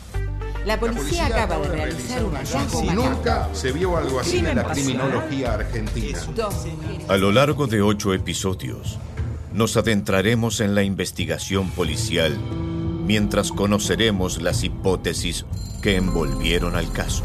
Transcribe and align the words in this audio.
La 0.67 0.79
policía, 0.79 1.27
acaba, 1.27 1.59
de 1.59 1.69
realizar 1.69 2.23
un 2.23 2.35
hallazgo 2.35 2.85
Nunca 2.93 3.49
se 3.55 3.73
vio 3.73 3.97
algo 3.97 4.21
así 4.21 4.39
en 4.39 4.57
la 4.57 4.65
criminología 4.65 5.55
argentina. 5.55 6.19
A 7.09 7.17
lo 7.17 7.33
largo 7.33 7.67
de 7.67 7.81
ocho 7.81 8.13
episodios, 8.13 8.99
nos 9.55 9.79
adentraremos 9.79 10.61
en 10.61 10.75
la 10.75 10.83
investigación 10.83 11.71
policial 11.71 12.39
mientras 13.07 13.51
conoceremos 13.51 14.43
las 14.43 14.63
hipótesis 14.63 15.47
que 15.83 15.97
envolvieron 15.97 16.77
al 16.77 16.93
caso. 16.93 17.25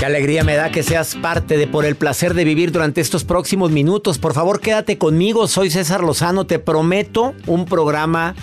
Qué 0.00 0.06
alegría 0.06 0.44
me 0.44 0.56
da 0.56 0.70
que 0.70 0.82
seas 0.82 1.14
parte 1.14 1.58
de 1.58 1.66
Por 1.66 1.84
el 1.84 1.94
placer 1.94 2.32
de 2.32 2.44
vivir 2.44 2.72
durante 2.72 3.02
estos 3.02 3.22
próximos 3.22 3.70
minutos. 3.70 4.16
Por 4.16 4.32
favor, 4.32 4.58
quédate 4.58 4.96
conmigo. 4.96 5.46
Soy 5.46 5.68
César 5.68 6.02
Lozano. 6.02 6.46
Te 6.46 6.58
prometo 6.58 7.34
un 7.46 7.66
programa 7.66 8.34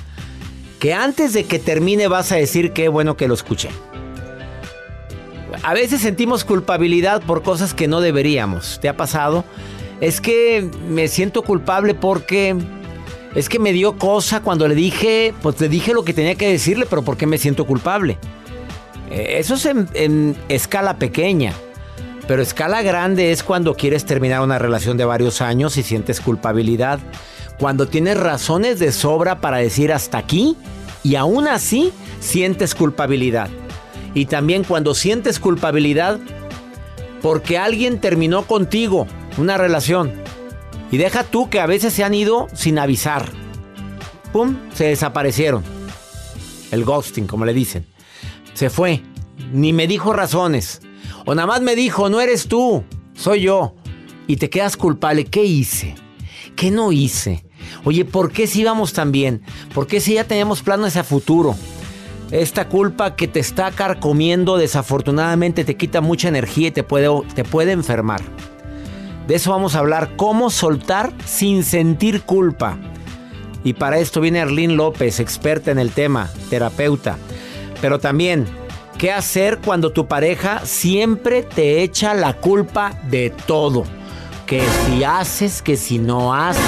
que 0.80 0.94
antes 0.94 1.34
de 1.34 1.46
que 1.46 1.58
termine 1.58 2.08
vas 2.08 2.32
a 2.32 2.36
decir 2.36 2.74
qué 2.74 2.90
bueno 2.90 3.18
que 3.18 3.28
lo 3.28 3.34
escuché. 3.34 3.70
A 5.64 5.74
veces 5.74 6.00
sentimos 6.00 6.44
culpabilidad 6.44 7.24
por 7.24 7.42
cosas 7.42 7.74
que 7.74 7.88
no 7.88 8.02
deberíamos. 8.02 8.78
¿Te 8.80 8.88
ha 8.88 8.96
pasado? 8.96 9.44
Es 10.00 10.22
que 10.22 10.70
me 10.88 11.08
siento 11.08 11.42
culpable 11.42 11.96
porque 11.96 12.56
es 13.34 13.50
que 13.50 13.58
me 13.58 13.74
dio 13.74 13.98
cosa 13.98 14.42
cuando 14.42 14.68
le 14.68 14.76
dije, 14.76 15.34
pues 15.42 15.60
le 15.60 15.70
dije 15.70 15.96
lo 15.96 16.06
que 16.06 16.14
tenía 16.14 16.36
que 16.36 16.48
decirle, 16.48 16.86
pero 16.88 17.02
¿por 17.02 17.18
qué 17.18 17.26
me 17.26 17.40
siento 17.40 17.66
culpable? 17.66 18.20
Eh, 19.10 19.36
Eso 19.40 19.56
es 19.56 19.66
en, 19.66 19.88
en 19.94 20.36
escala 20.50 20.98
pequeña. 20.98 21.54
Pero 22.28 22.42
escala 22.42 22.82
grande 22.82 23.32
es 23.32 23.42
cuando 23.42 23.76
quieres 23.76 24.06
terminar 24.06 24.42
una 24.42 24.60
relación 24.60 24.98
de 24.98 25.06
varios 25.06 25.42
años 25.42 25.78
y 25.78 25.84
sientes 25.84 26.20
culpabilidad. 26.20 27.00
Cuando 27.58 27.88
tienes 27.88 28.20
razones 28.20 28.80
de 28.80 28.92
sobra 28.92 29.40
para 29.40 29.58
decir 29.58 29.94
hasta 29.94 30.18
aquí 30.18 30.58
y 31.04 31.16
aún 31.16 31.48
así 31.48 31.94
sientes 32.20 32.76
culpabilidad. 32.76 33.50
Y 34.14 34.26
también 34.26 34.64
cuando 34.64 34.94
sientes 34.94 35.40
culpabilidad 35.40 36.20
porque 37.22 37.58
alguien 37.58 38.00
terminó 38.00 38.44
contigo 38.44 39.08
una 39.38 39.58
relación. 39.58 40.12
Y 40.92 40.98
deja 40.98 41.24
tú 41.24 41.50
que 41.50 41.60
a 41.60 41.66
veces 41.66 41.94
se 41.94 42.04
han 42.04 42.14
ido 42.14 42.48
sin 42.54 42.78
avisar. 42.78 43.26
¡Pum! 44.32 44.58
Se 44.74 44.86
desaparecieron. 44.86 45.64
El 46.72 46.84
ghosting, 46.84 47.28
como 47.28 47.46
le 47.46 47.54
dicen. 47.54 47.86
Se 48.58 48.72
fue. 48.72 49.04
Ni 49.54 49.72
me 49.72 49.86
dijo 49.86 50.14
razones. 50.14 50.82
O 51.28 51.36
nada 51.36 51.46
más 51.46 51.62
me 51.62 51.76
dijo, 51.76 52.10
no 52.10 52.22
eres 52.22 52.48
tú, 52.48 52.84
soy 53.14 53.42
yo. 53.42 53.76
Y 54.26 54.38
te 54.38 54.50
quedas 54.50 54.76
culpable. 54.76 55.26
¿Qué 55.26 55.44
hice? 55.44 55.94
¿Qué 56.56 56.72
no 56.72 56.92
hice? 56.92 57.46
Oye, 57.84 58.04
¿por 58.04 58.32
qué 58.32 58.48
si 58.48 58.62
íbamos 58.62 58.94
tan 58.94 59.12
bien? 59.12 59.44
¿Por 59.76 59.86
qué 59.86 60.00
si 60.02 60.16
ya 60.16 60.24
teníamos 60.24 60.64
planes 60.64 60.98
a 60.98 61.04
futuro? 61.04 61.56
Esta 62.32 62.68
culpa 62.68 63.16
que 63.16 63.28
te 63.28 63.40
está 63.40 63.70
carcomiendo 63.70 64.58
desafortunadamente 64.58 65.64
te 65.64 65.78
quita 65.78 66.02
mucha 66.02 66.28
energía 66.28 66.70
y 66.70 66.72
te 66.72 66.82
puede, 66.82 67.10
te 67.36 67.44
puede 67.44 67.74
enfermar. 67.74 68.24
De 69.28 69.36
eso 69.36 69.52
vamos 69.52 69.76
a 69.76 69.80
hablar, 69.80 70.16
cómo 70.16 70.50
soltar 70.50 71.14
sin 71.26 71.64
sentir 71.64 72.24
culpa. 72.24 72.80
Y 73.64 73.74
para 73.74 74.00
esto 74.00 74.20
viene 74.20 74.42
Arlene 74.42 74.74
López, 74.74 75.20
experta 75.20 75.70
en 75.70 75.78
el 75.78 75.92
tema, 75.92 76.32
terapeuta. 76.50 77.20
Pero 77.82 78.00
también, 78.00 78.46
¿qué 78.98 79.12
hacer 79.12 79.60
cuando 79.64 79.92
tu 79.92 80.08
pareja 80.08 80.62
siempre 80.66 81.44
te 81.44 81.82
echa 81.84 82.14
la 82.14 82.34
culpa 82.34 82.94
de 83.10 83.32
todo? 83.46 83.86
Que 84.46 84.62
si 84.86 85.04
haces, 85.04 85.62
que 85.62 85.76
si 85.78 86.00
no 86.00 86.34
haces, 86.34 86.62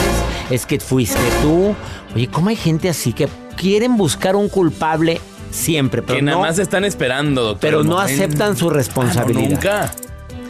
es 0.49 0.65
que 0.65 0.79
fuiste 0.79 1.19
tú. 1.41 1.73
Oye, 2.15 2.27
¿cómo 2.27 2.49
hay 2.49 2.55
gente 2.55 2.89
así 2.89 3.13
que 3.13 3.27
quieren 3.55 3.95
buscar 3.97 4.35
un 4.35 4.49
culpable 4.49 5.21
siempre, 5.51 6.01
pero 6.01 6.17
que 6.17 6.21
nada 6.21 6.37
no, 6.37 6.43
más 6.43 6.59
están 6.59 6.83
esperando, 6.85 7.41
doctor. 7.43 7.59
pero 7.61 7.83
no 7.83 7.99
aceptan 7.99 8.55
su 8.57 8.65
Ah, 8.67 8.69
no, 8.71 8.75
responsabilidad? 8.77 9.49
nunca. 9.49 9.91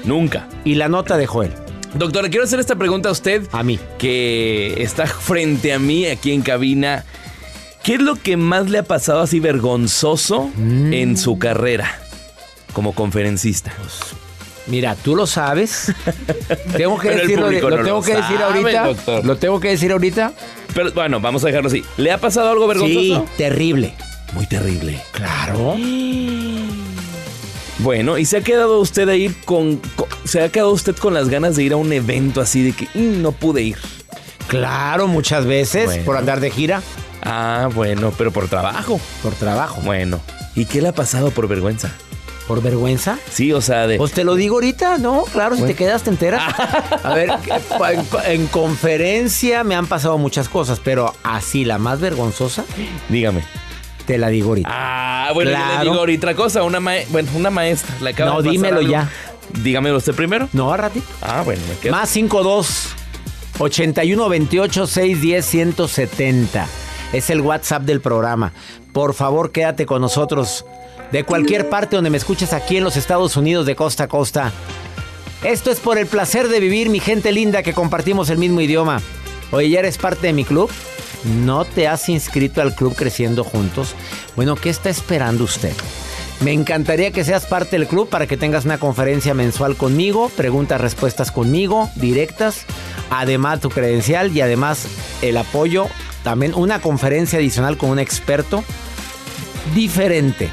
Nunca. 0.04 0.48
Y 0.66 0.76
la 0.76 0.88
nota 0.90 1.18
de 1.18 1.28
Joel, 1.28 1.54
Doctor, 1.96 2.30
quiero 2.30 2.44
hacer 2.46 2.60
esta 2.60 2.76
pregunta 2.76 3.10
a 3.10 3.12
usted. 3.12 3.44
a 3.52 3.64
mí. 3.64 3.80
Que 3.98 4.76
está 4.84 5.06
frente 5.08 5.74
a 5.74 5.80
mí 5.80 6.06
aquí 6.06 6.32
en 6.34 6.42
cabina. 6.42 7.04
¿Qué 7.84 7.96
es 7.96 8.02
lo 8.02 8.16
que 8.16 8.38
más 8.38 8.70
le 8.70 8.80
ha 8.80 8.84
pasado 8.84 9.22
así 9.22 9.40
vergonzoso 9.40 10.52
Mm. 10.56 10.94
en 10.94 11.18
su 11.18 11.40
carrera 11.40 12.00
como 12.74 12.94
conferencista? 12.94 13.74
Mira, 14.68 14.96
tú 14.96 15.16
lo 15.16 15.26
sabes. 15.26 15.92
tengo 16.78 17.00
que 17.00 17.10
decirlo, 17.12 17.50
lo 17.52 17.70
no 17.72 17.84
tengo 17.84 17.98
lo 18.00 18.02
que 18.04 18.16
decir 18.16 18.38
ahorita. 18.38 18.84
doctor. 18.86 19.26
Lo 19.26 19.38
tengo 19.38 19.60
que 19.60 19.70
decir 19.70 19.92
ahorita. 19.92 20.34
Pero 20.76 20.92
bueno, 20.92 21.20
vamos 21.20 21.44
a 21.44 21.48
dejarlo 21.48 21.70
así. 21.70 21.84
¿Le 21.98 22.12
ha 22.12 22.20
pasado 22.20 22.50
algo 22.52 22.68
vergonzoso? 22.68 23.00
Sí, 23.02 23.18
terrible. 23.38 23.96
Muy 24.34 24.46
terrible. 24.46 25.02
Claro. 25.12 25.76
Bueno, 27.80 28.18
¿y 28.18 28.26
se 28.26 28.36
ha 28.36 28.42
quedado 28.42 28.82
usted 28.82 29.08
ahí 29.08 29.34
con, 29.46 29.78
con- 29.96 30.10
se 30.26 30.42
ha 30.42 30.50
quedado 30.52 30.72
usted 30.72 30.98
con 30.98 31.14
las 31.14 31.30
ganas 31.30 31.56
de 31.56 31.64
ir 31.64 31.72
a 31.72 31.78
un 31.78 31.94
evento 31.94 32.42
así 32.42 32.62
de 32.62 32.74
que 32.74 32.88
"Mm, 32.94 33.22
no 33.22 33.32
pude 33.32 33.62
ir? 33.62 33.78
Claro, 34.50 35.08
muchas 35.08 35.46
veces 35.46 35.86
Bueno. 35.86 36.04
por 36.04 36.18
andar 36.18 36.42
de 36.42 36.52
gira, 36.52 36.82
Ah, 37.30 37.70
bueno, 37.74 38.12
pero 38.18 38.32
por 38.32 38.48
trabajo. 38.48 39.00
por 39.22 39.34
trabajo, 39.36 39.82
Bueno, 39.84 40.20
¿y 40.56 40.66
qué 40.66 40.82
le 40.82 40.90
ha 40.90 40.94
pasado 40.94 41.32
por 41.32 41.48
vergüenza? 41.48 41.92
por 42.48 42.64
vergüenza. 42.64 43.20
Sí, 43.32 43.54
o 43.54 43.62
sea, 43.62 43.86
de 43.86 43.98
Pues 43.98 44.12
te 44.12 44.24
lo 44.24 44.34
digo 44.34 44.56
ahorita, 44.56 44.98
¿no? 44.98 45.24
Claro, 45.32 45.56
si 45.56 45.62
te 45.62 45.76
quedas 45.76 46.02
te 46.02 46.10
enteras. 46.10 46.42
A 47.04 47.14
ver, 47.14 47.30
en, 47.30 48.06
en 48.42 48.48
conferencia 48.48 49.64
me 49.64 49.76
han 49.76 49.86
pasado 49.86 50.18
muchas 50.18 50.50
cosas, 50.50 50.82
pero 50.84 51.14
así 51.22 51.64
la 51.64 51.78
más 51.78 52.00
vergonzosa, 52.00 52.66
dígame. 53.08 53.44
te 54.08 54.18
la 54.18 54.30
digo 54.30 54.50
ahorita. 54.50 54.70
Ah, 54.72 55.30
bueno, 55.36 55.52
yo 55.52 55.58
le 55.58 55.64
Claro. 55.64 55.84
digo 55.84 55.96
ahorita 56.00 56.26
otra 56.26 56.36
cosa, 56.36 56.64
una 56.64 56.80
ma- 56.80 56.94
bueno, 57.10 57.30
una 57.36 57.52
maestra, 57.52 57.94
acaba 58.10 58.32
No, 58.32 58.38
de 58.38 58.50
pasar 58.50 58.52
dímelo 58.52 58.78
algo. 58.80 58.92
ya. 58.92 59.10
Dígamelo 59.62 59.98
usted 59.98 60.16
primero. 60.16 60.50
No, 60.52 60.74
a 60.74 60.78
ratito. 60.78 61.06
Ah, 61.22 61.44
bueno, 61.46 61.62
me 61.70 61.76
quedo. 61.78 61.92
Más 61.92 62.10
52 62.10 62.88
81 63.60 64.28
28 64.28 64.88
610 64.88 65.46
170. 65.46 66.68
Es 67.14 67.30
el 67.30 67.42
WhatsApp 67.42 67.84
del 67.84 68.02
programa. 68.02 68.54
Por 68.94 69.14
favor, 69.14 69.52
quédate 69.52 69.86
con 69.86 70.02
nosotros 70.02 70.66
de 71.12 71.24
cualquier 71.24 71.70
parte 71.70 71.96
donde 71.96 72.10
me 72.10 72.18
escuches 72.18 72.54
aquí 72.54 72.78
en 72.78 72.84
los 72.84 72.98
Estados 72.98 73.36
Unidos 73.36 73.66
de 73.66 73.76
costa 73.76 74.06
a 74.06 74.08
costa. 74.08 74.52
Esto 75.44 75.72
es 75.72 75.80
por 75.80 75.98
el 75.98 76.06
placer 76.06 76.50
de 76.50 76.60
vivir, 76.60 76.90
mi 76.90 77.00
gente 77.00 77.32
linda, 77.32 77.64
que 77.64 77.74
compartimos 77.74 78.30
el 78.30 78.38
mismo 78.38 78.62
idioma. 78.62 79.02
Oye, 79.52 79.70
¿ya 79.70 79.80
eres 79.80 79.98
parte 79.98 80.28
de 80.28 80.34
mi 80.34 80.44
club? 80.44 80.70
¿No 81.44 81.66
te 81.66 81.88
has 81.88 82.10
inscrito 82.10 82.62
al 82.62 82.76
club 82.76 82.96
Creciendo 82.96 83.44
Juntos? 83.44 83.96
Bueno, 84.36 84.56
¿qué 84.56 84.70
está 84.70 84.90
esperando 84.90 85.46
usted? 85.46 85.74
Me 86.42 86.54
encantaría 86.54 87.12
que 87.12 87.26
seas 87.26 87.46
parte 87.46 87.78
del 87.78 87.88
club 87.88 88.08
para 88.08 88.26
que 88.26 88.38
tengas 88.38 88.64
una 88.64 88.78
conferencia 88.78 89.34
mensual 89.34 89.76
conmigo, 89.76 90.30
preguntas, 90.30 90.80
respuestas 90.80 91.32
conmigo, 91.32 91.90
directas, 91.96 92.64
además 93.10 93.60
tu 93.60 93.70
credencial 93.70 94.36
y 94.36 94.40
además 94.40 94.88
el 95.22 95.36
apoyo, 95.36 95.88
también 96.24 96.54
una 96.56 96.80
conferencia 96.80 97.40
adicional 97.40 97.78
con 97.78 97.90
un 97.90 98.00
experto 98.00 98.64
diferente 99.76 100.50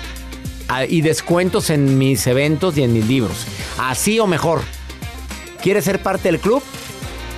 ah, 0.68 0.84
y 0.84 1.02
descuentos 1.02 1.70
en 1.70 1.98
mis 1.98 2.26
eventos 2.26 2.76
y 2.76 2.82
en 2.82 2.92
mis 2.92 3.06
libros. 3.06 3.46
Así 3.78 4.18
o 4.18 4.26
mejor. 4.26 4.62
¿Quieres 5.62 5.84
ser 5.84 6.02
parte 6.02 6.32
del 6.32 6.40
club? 6.40 6.64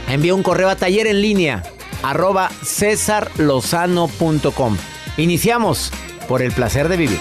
Envía 0.08 0.34
un 0.34 0.42
correo 0.42 0.70
a 0.70 0.76
taller 0.76 1.06
en 1.06 1.20
línea 1.20 1.64
arroba 2.02 2.50
cesarlozano.com. 2.64 4.78
Iniciamos 5.18 5.92
por 6.26 6.40
el 6.40 6.52
placer 6.52 6.88
de 6.88 6.96
vivir. 6.96 7.20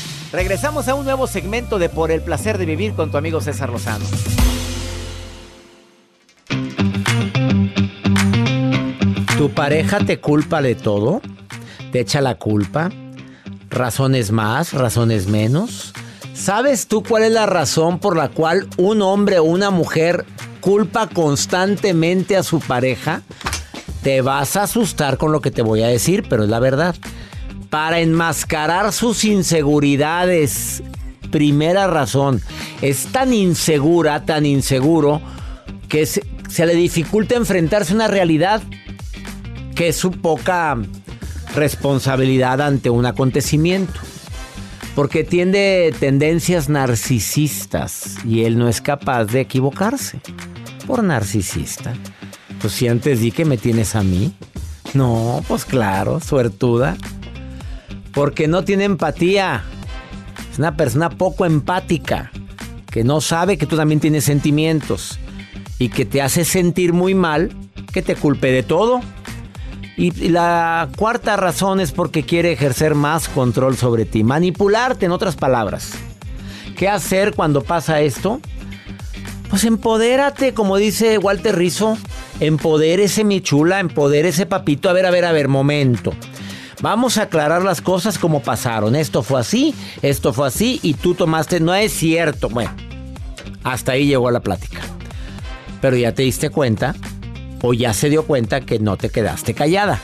Regresamos 0.31 0.87
a 0.87 0.95
un 0.95 1.03
nuevo 1.03 1.27
segmento 1.27 1.77
de 1.77 1.89
Por 1.89 2.09
el 2.09 2.21
placer 2.21 2.57
de 2.57 2.65
vivir 2.65 2.93
con 2.93 3.11
tu 3.11 3.17
amigo 3.17 3.41
César 3.41 3.69
Lozano. 3.69 4.05
¿Tu 9.37 9.49
pareja 9.53 9.99
te 9.99 10.21
culpa 10.21 10.61
de 10.61 10.75
todo? 10.75 11.21
¿Te 11.91 11.99
echa 11.99 12.21
la 12.21 12.35
culpa? 12.35 12.89
¿Razones 13.69 14.31
más, 14.31 14.71
razones 14.71 15.27
menos? 15.27 15.91
¿Sabes 16.33 16.87
tú 16.87 17.03
cuál 17.03 17.23
es 17.23 17.31
la 17.33 17.45
razón 17.45 17.99
por 17.99 18.15
la 18.15 18.29
cual 18.29 18.67
un 18.77 19.01
hombre 19.01 19.39
o 19.39 19.43
una 19.43 19.69
mujer 19.69 20.25
culpa 20.61 21.07
constantemente 21.07 22.37
a 22.37 22.43
su 22.43 22.61
pareja? 22.61 23.21
Te 24.01 24.21
vas 24.21 24.55
a 24.55 24.63
asustar 24.63 25.17
con 25.17 25.33
lo 25.33 25.41
que 25.41 25.51
te 25.51 25.61
voy 25.61 25.83
a 25.83 25.87
decir, 25.87 26.25
pero 26.29 26.43
es 26.43 26.49
la 26.49 26.59
verdad. 26.59 26.95
Para 27.71 28.01
enmascarar 28.01 28.93
sus 28.93 29.23
inseguridades. 29.23 30.83
Primera 31.31 31.87
razón. 31.87 32.39
Es 32.83 33.07
tan 33.07 33.33
insegura, 33.33 34.25
tan 34.25 34.45
inseguro, 34.45 35.21
que 35.87 36.05
se, 36.05 36.21
le 36.65 36.75
dificulta 36.75 37.35
enfrentarse 37.35 37.93
a 37.93 37.95
una 37.95 38.07
realidad 38.07 38.61
que 39.73 39.87
es 39.87 39.95
su 39.95 40.11
poca 40.11 40.77
responsabilidad 41.55 42.61
ante 42.61 42.89
un 42.89 43.05
acontecimiento. 43.05 43.99
Porque 44.93 45.23
tiene 45.23 45.91
tendencias 45.99 46.67
narcisistas 46.67 48.17
y 48.25 48.43
él 48.43 48.57
no 48.57 48.67
es 48.67 48.81
capaz 48.81 49.25
de 49.25 49.39
equivocarse 49.39 50.19
por 50.85 51.03
narcisista. 51.03 51.93
Pues 52.59 52.73
si 52.73 52.89
antes 52.89 53.21
di 53.21 53.31
que 53.31 53.45
me 53.45 53.57
tienes 53.57 53.95
a 53.95 54.03
mí. 54.03 54.33
No, 54.93 55.41
pues 55.47 55.63
claro, 55.63 56.19
suertuda. 56.19 56.97
Porque 58.13 58.47
no 58.47 58.63
tiene 58.63 58.85
empatía. 58.85 59.63
Es 60.51 60.59
una 60.59 60.75
persona 60.75 61.09
poco 61.09 61.45
empática. 61.45 62.31
Que 62.89 63.03
no 63.03 63.21
sabe 63.21 63.57
que 63.57 63.65
tú 63.65 63.77
también 63.77 63.99
tienes 63.99 64.23
sentimientos. 64.23 65.19
Y 65.79 65.89
que 65.89 66.05
te 66.05 66.21
hace 66.21 66.45
sentir 66.45 66.93
muy 66.93 67.15
mal 67.15 67.51
que 67.91 68.01
te 68.01 68.15
culpe 68.15 68.51
de 68.51 68.63
todo. 68.63 69.01
Y 69.97 70.29
la 70.29 70.89
cuarta 70.97 71.35
razón 71.37 71.79
es 71.79 71.91
porque 71.91 72.23
quiere 72.23 72.51
ejercer 72.51 72.95
más 72.95 73.29
control 73.29 73.77
sobre 73.77 74.05
ti. 74.05 74.23
Manipularte, 74.23 75.05
en 75.05 75.11
otras 75.11 75.35
palabras. 75.35 75.91
¿Qué 76.75 76.89
hacer 76.89 77.35
cuando 77.35 77.61
pasa 77.61 78.01
esto? 78.01 78.39
Pues 79.49 79.63
empodérate, 79.65 80.53
como 80.53 80.77
dice 80.77 81.17
Walter 81.17 81.55
Rizzo. 81.55 81.97
Empodérese, 82.39 83.23
mi 83.23 83.41
chula, 83.41 83.79
empodérese, 83.79 84.45
papito. 84.45 84.89
A 84.89 84.93
ver, 84.93 85.05
a 85.05 85.11
ver, 85.11 85.25
a 85.25 85.33
ver, 85.33 85.47
momento. 85.47 86.13
Vamos 86.81 87.17
a 87.17 87.23
aclarar 87.23 87.61
las 87.61 87.79
cosas 87.79 88.17
como 88.17 88.41
pasaron. 88.41 88.95
Esto 88.95 89.21
fue 89.21 89.39
así, 89.39 89.75
esto 90.01 90.33
fue 90.33 90.47
así 90.47 90.79
y 90.81 90.95
tú 90.95 91.13
tomaste. 91.13 91.59
No 91.59 91.75
es 91.75 91.93
cierto. 91.93 92.49
Bueno, 92.49 92.71
hasta 93.63 93.91
ahí 93.91 94.07
llegó 94.07 94.31
la 94.31 94.39
plática. 94.39 94.81
Pero 95.79 95.95
ya 95.95 96.13
te 96.13 96.23
diste 96.23 96.49
cuenta 96.49 96.95
o 97.61 97.73
ya 97.73 97.93
se 97.93 98.09
dio 98.09 98.25
cuenta 98.25 98.61
que 98.61 98.79
no 98.79 98.97
te 98.97 99.09
quedaste 99.09 99.53
callada. 99.53 99.99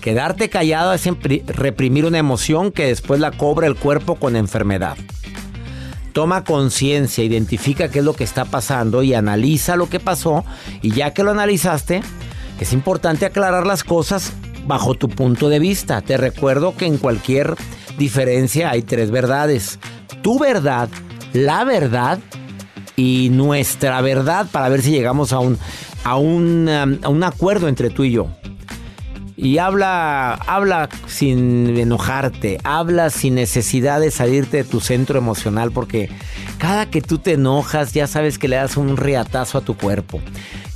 Quedarte 0.00 0.48
callado 0.48 0.92
es 0.94 1.04
reprimir 1.46 2.06
una 2.06 2.18
emoción 2.18 2.72
que 2.72 2.86
después 2.86 3.20
la 3.20 3.30
cobra 3.30 3.66
el 3.66 3.76
cuerpo 3.76 4.16
con 4.16 4.36
enfermedad. 4.36 4.96
Toma 6.12 6.44
conciencia, 6.44 7.24
identifica 7.24 7.90
qué 7.90 7.98
es 7.98 8.04
lo 8.04 8.14
que 8.14 8.24
está 8.24 8.44
pasando 8.44 9.02
y 9.02 9.14
analiza 9.14 9.76
lo 9.76 9.90
que 9.90 10.00
pasó. 10.00 10.44
Y 10.80 10.92
ya 10.92 11.12
que 11.12 11.22
lo 11.22 11.32
analizaste, 11.32 12.02
es 12.60 12.72
importante 12.72 13.26
aclarar 13.26 13.66
las 13.66 13.82
cosas 13.82 14.32
bajo 14.66 14.94
tu 14.94 15.08
punto 15.08 15.48
de 15.48 15.58
vista. 15.58 16.00
Te 16.00 16.16
recuerdo 16.16 16.76
que 16.76 16.86
en 16.86 16.98
cualquier 16.98 17.54
diferencia 17.98 18.70
hay 18.70 18.82
tres 18.82 19.10
verdades. 19.10 19.78
Tu 20.22 20.38
verdad, 20.38 20.88
la 21.32 21.64
verdad 21.64 22.18
y 22.96 23.28
nuestra 23.30 24.00
verdad 24.00 24.46
para 24.50 24.68
ver 24.68 24.82
si 24.82 24.90
llegamos 24.90 25.32
a 25.32 25.40
un, 25.40 25.58
a 26.04 26.16
un, 26.16 26.68
a 27.02 27.08
un 27.08 27.24
acuerdo 27.24 27.68
entre 27.68 27.90
tú 27.90 28.04
y 28.04 28.12
yo. 28.12 28.28
Y 29.36 29.58
habla, 29.58 30.34
habla 30.34 30.88
sin 31.08 31.76
enojarte, 31.76 32.60
habla 32.62 33.10
sin 33.10 33.34
necesidad 33.34 34.00
de 34.00 34.12
salirte 34.12 34.58
de 34.58 34.64
tu 34.64 34.80
centro 34.80 35.18
emocional, 35.18 35.72
porque 35.72 36.08
cada 36.58 36.88
que 36.88 37.02
tú 37.02 37.18
te 37.18 37.32
enojas 37.32 37.92
ya 37.92 38.06
sabes 38.06 38.38
que 38.38 38.46
le 38.46 38.56
das 38.56 38.76
un 38.76 38.96
reatazo 38.96 39.58
a 39.58 39.60
tu 39.62 39.76
cuerpo. 39.76 40.20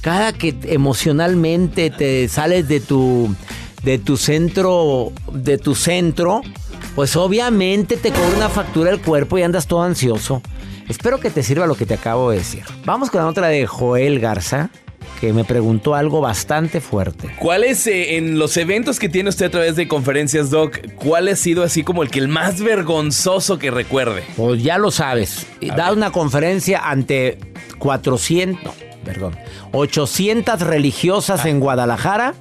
Cada 0.01 0.33
que 0.33 0.57
emocionalmente 0.65 1.91
te 1.91 2.29
sales 2.29 2.67
de 2.67 2.81
tu, 2.81 3.33
de 3.83 3.99
tu 3.99 4.17
centro, 4.17 5.13
de 5.33 5.59
tu 5.59 5.75
centro, 5.75 6.43
pues 6.95 7.17
obviamente 7.17 7.97
te 7.97 8.11
cobra 8.11 8.37
una 8.37 8.49
factura 8.49 8.91
el 8.91 9.01
cuerpo 9.01 9.39
y 9.39 9.43
andas 9.43 9.67
todo 9.67 9.83
ansioso. 9.83 10.43
Espero 10.89 11.21
que 11.21 11.31
te 11.31 11.43
sirva 11.43 11.67
lo 11.67 11.75
que 11.75 11.87
te 11.87 11.95
acabo 11.95 12.31
de 12.31 12.39
decir. 12.39 12.65
Vamos 12.85 13.11
con 13.11 13.21
la 13.21 13.27
otra 13.27 13.49
de 13.49 13.67
Joel 13.67 14.21
Garza 14.21 14.71
que 15.21 15.33
me 15.33 15.45
preguntó 15.45 15.95
algo 15.95 16.21
bastante 16.21 16.81
fuerte. 16.81 17.29
¿Cuál 17.39 17.65
es, 17.65 17.87
eh, 17.87 18.17
en 18.17 18.39
los 18.39 18.57
eventos 18.57 18.99
que 18.99 19.09
tiene 19.09 19.29
usted 19.29 19.47
a 19.47 19.51
través 19.51 19.77
de 19.77 19.89
conferencias, 19.89 20.51
Doc, 20.51 20.79
cuál 20.95 21.29
ha 21.29 21.37
sido 21.37 21.65
así 21.65 21.83
como 21.83 22.03
el 22.03 22.11
que 22.11 22.21
el 22.21 22.29
más 22.29 22.61
vergonzoso 22.63 23.59
que 23.59 23.71
recuerde? 23.71 24.23
Pues 24.37 24.63
ya 24.63 24.79
lo 24.79 24.91
sabes. 24.91 25.47
da 25.77 25.93
una 25.93 26.13
conferencia 26.13 26.89
ante 26.89 27.39
400, 27.79 28.65
no, 28.65 28.75
perdón, 29.05 29.37
800 29.73 30.61
religiosas 30.61 31.45
en 31.47 31.61
Guadalajara 31.61 32.35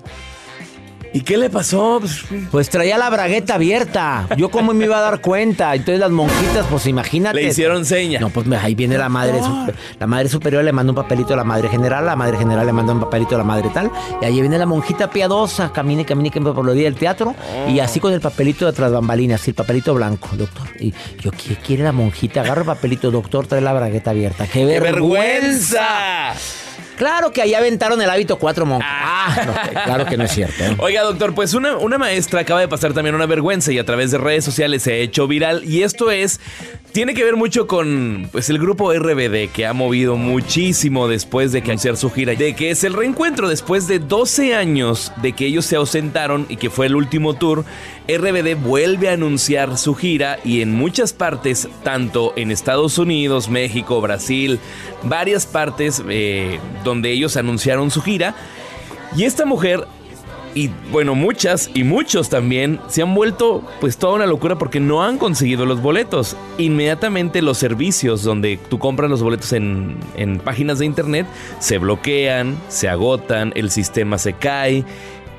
¿Y 1.14 1.22
qué 1.22 1.38
le 1.38 1.50
pasó? 1.50 2.00
Pues, 2.00 2.26
Pues 2.52 2.70
traía 2.70 2.98
la 2.98 3.10
bragueta 3.10 3.56
abierta. 3.56 4.28
Yo 4.38 4.50
cómo 4.50 4.74
me 4.74 4.86
iba 4.86 4.98
a 4.98 5.02
dar 5.02 5.22
cuenta. 5.22 5.74
Entonces 5.74 6.00
las 6.00 6.12
monjitas, 6.12 6.66
pues 6.70 6.86
imagínate. 6.88 7.36
le 7.42 7.48
hicieron 7.50 7.86
seña. 7.86 8.20
No, 8.20 8.30
pues 8.30 8.48
ahí 8.52 8.76
viene 8.76 8.98
la 8.98 9.10
madre, 9.10 9.40
la 10.00 10.08
madre 10.08 10.30
superior 10.30 10.64
le 10.64 10.72
manda 10.72 10.92
un 10.92 10.96
papelito 10.96 11.34
a 11.34 11.38
la 11.38 11.44
madre 11.44 11.70
general, 11.70 12.06
la 12.06 12.16
madre 12.16 12.38
general 12.38 12.66
le 12.66 12.74
manda 12.74 12.94
un 12.94 13.00
papelito 13.00 13.36
a 13.36 13.38
la 13.38 13.44
madre 13.44 13.70
tal, 13.74 13.92
y 14.22 14.26
ahí 14.26 14.40
viene 14.40 14.58
la 14.58 14.66
monjita 14.66 15.10
piadosa, 15.10 15.72
camine, 15.72 16.06
camine, 16.06 16.32
camine 16.32 16.54
por 16.54 16.66
los 16.66 16.76
días 16.76 16.92
del 16.92 17.00
teatro, 17.00 17.36
y 17.68 17.80
así 17.80 18.00
con 18.00 18.14
el 18.14 18.22
papelito 18.22 18.66
de 18.66 18.72
atrás 18.72 18.92
bambalinas, 18.92 19.48
el 19.48 19.54
papelito 19.54 19.94
blanco, 19.94 20.30
doctor. 20.36 20.68
Y 20.80 20.94
yo, 21.20 21.32
¿qué 21.32 21.56
quiere 21.56 21.84
la 21.84 21.92
monjita? 21.92 22.42
Agarra 22.42 22.62
el 22.62 22.68
papelito, 22.68 23.12
doctor, 23.12 23.48
trae 23.48 23.62
la 23.62 23.74
bragueta 23.74 24.12
abierta. 24.12 24.46
¡Qué, 24.46 24.66
¡Qué 24.66 24.80
vergüenza! 24.80 26.34
Claro 26.98 27.32
que 27.32 27.42
ahí 27.42 27.54
aventaron 27.54 28.02
el 28.02 28.10
hábito 28.10 28.38
cuatro 28.38 28.66
monjas. 28.66 28.90
Ah, 28.92 29.44
no, 29.46 29.84
claro 29.84 30.06
que 30.06 30.18
no 30.18 30.24
es 30.24 30.32
cierto. 30.32 30.64
¿eh? 30.64 30.76
Oiga, 30.80 31.04
doctor, 31.04 31.34
pues 31.34 31.54
una, 31.54 31.78
una 31.78 31.98
maestra 31.98 32.42
acaba 32.42 32.60
de 32.60 32.68
pasar 32.68 32.94
también 32.94 33.16
una 33.16 33.28
vergüenza 33.28 33.72
y 33.72 33.80
a 33.80 33.86
través 33.86 34.12
de 34.12 34.18
redes 34.18 34.44
sociales 34.44 34.84
se 34.84 34.94
ha 34.94 34.96
hecho 34.96 35.28
viral. 35.28 35.64
Y 35.64 35.84
esto 35.84 36.10
es, 36.10 36.40
tiene 36.92 37.14
que 37.14 37.24
ver 37.24 37.36
mucho 37.36 37.68
con 37.68 38.28
pues, 38.32 38.50
el 38.50 38.58
grupo 38.58 38.92
RBD 38.92 39.50
que 39.54 39.68
ha 39.68 39.74
movido 39.74 40.16
muchísimo 40.16 41.08
después 41.08 41.52
de 41.52 41.62
que 41.62 41.72
hacer 41.72 41.96
su 41.96 42.10
gira. 42.10 42.34
De 42.34 42.56
que 42.56 42.72
es 42.72 42.84
el 42.84 42.94
reencuentro 42.94 43.50
después 43.50 43.88
de 43.88 44.00
12 44.00 44.56
años 44.56 45.12
de 45.22 45.34
que 45.34 45.46
ellos 45.46 45.66
se 45.66 45.76
ausentaron 45.76 46.46
y 46.50 46.58
que 46.58 46.70
fue 46.70 46.88
el 46.88 46.96
último 46.96 47.36
tour. 47.36 47.66
RBD 48.08 48.56
vuelve 48.56 49.10
a 49.10 49.14
anunciar 49.14 49.78
su 49.78 49.94
gira 49.94 50.40
y 50.44 50.62
en 50.62 50.74
muchas 50.74 51.14
partes, 51.14 51.68
tanto 51.84 52.34
en 52.36 52.52
Estados 52.52 52.98
Unidos, 52.98 53.50
México, 53.50 54.02
Brasil, 54.02 54.60
varias 55.04 55.46
partes 55.46 56.02
eh, 56.10 56.60
donde 56.84 57.12
ellos 57.12 57.38
anunciaron 57.38 57.92
su 57.92 58.02
gira. 58.02 58.36
Y 59.16 59.24
esta 59.24 59.46
mujer 59.46 59.88
y 60.58 60.72
bueno, 60.92 61.14
muchas 61.14 61.70
y 61.76 61.84
muchos 61.84 62.30
también 62.30 62.80
se 62.88 63.04
han 63.04 63.14
vuelto 63.14 63.64
pues 63.80 63.98
toda 63.98 64.16
una 64.16 64.26
locura 64.26 64.56
porque 64.58 64.80
no 64.80 65.04
han 65.04 65.20
conseguido 65.20 65.68
los 65.68 65.84
boletos. 65.84 66.36
Inmediatamente 66.58 67.44
los 67.44 67.60
servicios 67.60 68.24
donde 68.24 68.58
tú 68.68 68.80
compras 68.80 69.08
los 69.08 69.22
boletos 69.22 69.54
en, 69.54 69.98
en 70.16 70.40
páginas 70.40 70.80
de 70.80 70.88
internet 70.88 71.28
se 71.60 71.78
bloquean, 71.78 72.58
se 72.70 72.90
agotan, 72.90 73.54
el 73.56 73.70
sistema 73.70 74.18
se 74.18 74.34
cae 74.34 74.84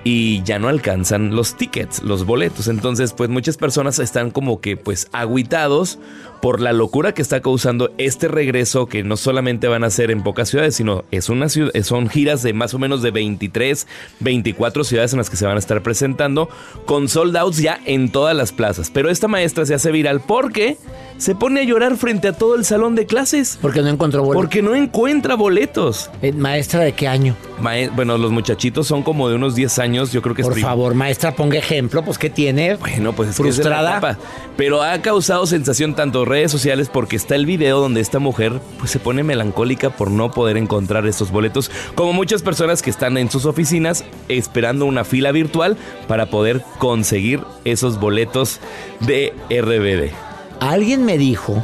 y 0.04 0.42
ya 0.42 0.58
no 0.58 0.68
alcanzan 0.68 1.34
los 1.34 1.56
tickets, 1.56 2.02
los 2.02 2.24
boletos. 2.24 2.68
Entonces, 2.68 3.12
pues 3.12 3.28
muchas 3.30 3.56
personas 3.56 3.98
están 3.98 4.30
como 4.30 4.60
que 4.60 4.76
pues 4.76 5.08
agüitados 5.12 5.98
por 6.40 6.60
la 6.60 6.72
locura 6.72 7.12
que 7.12 7.22
está 7.22 7.40
causando 7.40 7.90
este 7.98 8.28
regreso 8.28 8.86
que 8.86 9.02
no 9.02 9.16
solamente 9.16 9.68
van 9.68 9.84
a 9.84 9.90
ser 9.90 10.10
en 10.10 10.22
pocas 10.22 10.48
ciudades, 10.48 10.76
sino 10.76 11.04
es 11.10 11.28
una 11.28 11.48
ciudad, 11.48 11.72
son 11.82 12.08
giras 12.08 12.42
de 12.42 12.52
más 12.52 12.74
o 12.74 12.78
menos 12.78 13.02
de 13.02 13.10
23, 13.10 13.86
24 14.20 14.84
ciudades 14.84 15.12
en 15.12 15.18
las 15.18 15.30
que 15.30 15.36
se 15.36 15.46
van 15.46 15.56
a 15.56 15.58
estar 15.58 15.82
presentando 15.82 16.48
con 16.86 17.08
sold 17.08 17.36
outs 17.36 17.58
ya 17.58 17.80
en 17.84 18.10
todas 18.10 18.36
las 18.36 18.52
plazas. 18.52 18.90
Pero 18.90 19.10
esta 19.10 19.28
maestra 19.28 19.66
se 19.66 19.74
hace 19.74 19.90
viral 19.90 20.20
porque 20.20 20.76
se 21.18 21.34
pone 21.34 21.60
a 21.60 21.64
llorar 21.64 21.96
frente 21.96 22.28
a 22.28 22.32
todo 22.32 22.54
el 22.54 22.64
salón 22.64 22.94
de 22.94 23.04
clases. 23.06 23.58
Porque 23.60 23.82
no 23.82 23.88
encontró 23.88 24.22
boleto. 24.22 24.40
Porque 24.40 24.62
no 24.62 24.74
encuentra 24.74 25.34
boletos. 25.34 26.10
Eh, 26.22 26.32
¿Maestra 26.32 26.80
de 26.80 26.92
qué 26.92 27.06
año? 27.08 27.36
Mae- 27.60 27.88
bueno, 27.88 28.16
los 28.18 28.30
muchachitos 28.30 28.86
son 28.86 29.02
como 29.02 29.28
de 29.28 29.34
unos 29.34 29.54
10 29.54 29.78
años, 29.80 30.12
yo 30.12 30.22
creo 30.22 30.34
que 30.34 30.42
Por 30.42 30.58
favor, 30.58 30.94
maestra, 30.94 31.34
ponga 31.34 31.58
ejemplo, 31.58 32.04
pues 32.04 32.18
¿qué 32.18 32.30
tiene? 32.30 32.76
Bueno, 32.76 33.12
pues 33.12 33.30
es 33.30 33.36
que 33.40 33.48
es 33.48 33.56
frustrada. 33.56 34.16
Pero 34.56 34.82
ha 34.82 34.98
causado 35.02 35.44
sensación 35.46 35.94
tanto 35.94 36.22
en 36.22 36.28
redes 36.28 36.52
sociales 36.52 36.88
porque 36.88 37.16
está 37.16 37.34
el 37.34 37.46
video 37.46 37.80
donde 37.80 38.00
esta 38.00 38.18
mujer 38.20 38.60
pues 38.78 38.90
se 38.92 38.98
pone 39.00 39.22
melancólica 39.24 39.90
por 39.90 40.10
no 40.10 40.30
poder 40.30 40.56
encontrar 40.56 41.06
estos 41.06 41.30
boletos, 41.30 41.70
como 41.94 42.12
muchas 42.12 42.42
personas 42.42 42.80
que 42.80 42.90
están 42.90 43.18
en 43.18 43.30
sus 43.30 43.44
oficinas 43.44 44.04
esperando 44.28 44.86
una 44.86 45.04
fila 45.04 45.32
virtual 45.32 45.76
para 46.06 46.26
poder 46.30 46.62
conseguir 46.78 47.40
esos 47.64 47.98
boletos 47.98 48.60
de 49.00 49.32
RBD. 49.50 50.27
Alguien 50.60 51.04
me 51.04 51.18
dijo 51.18 51.60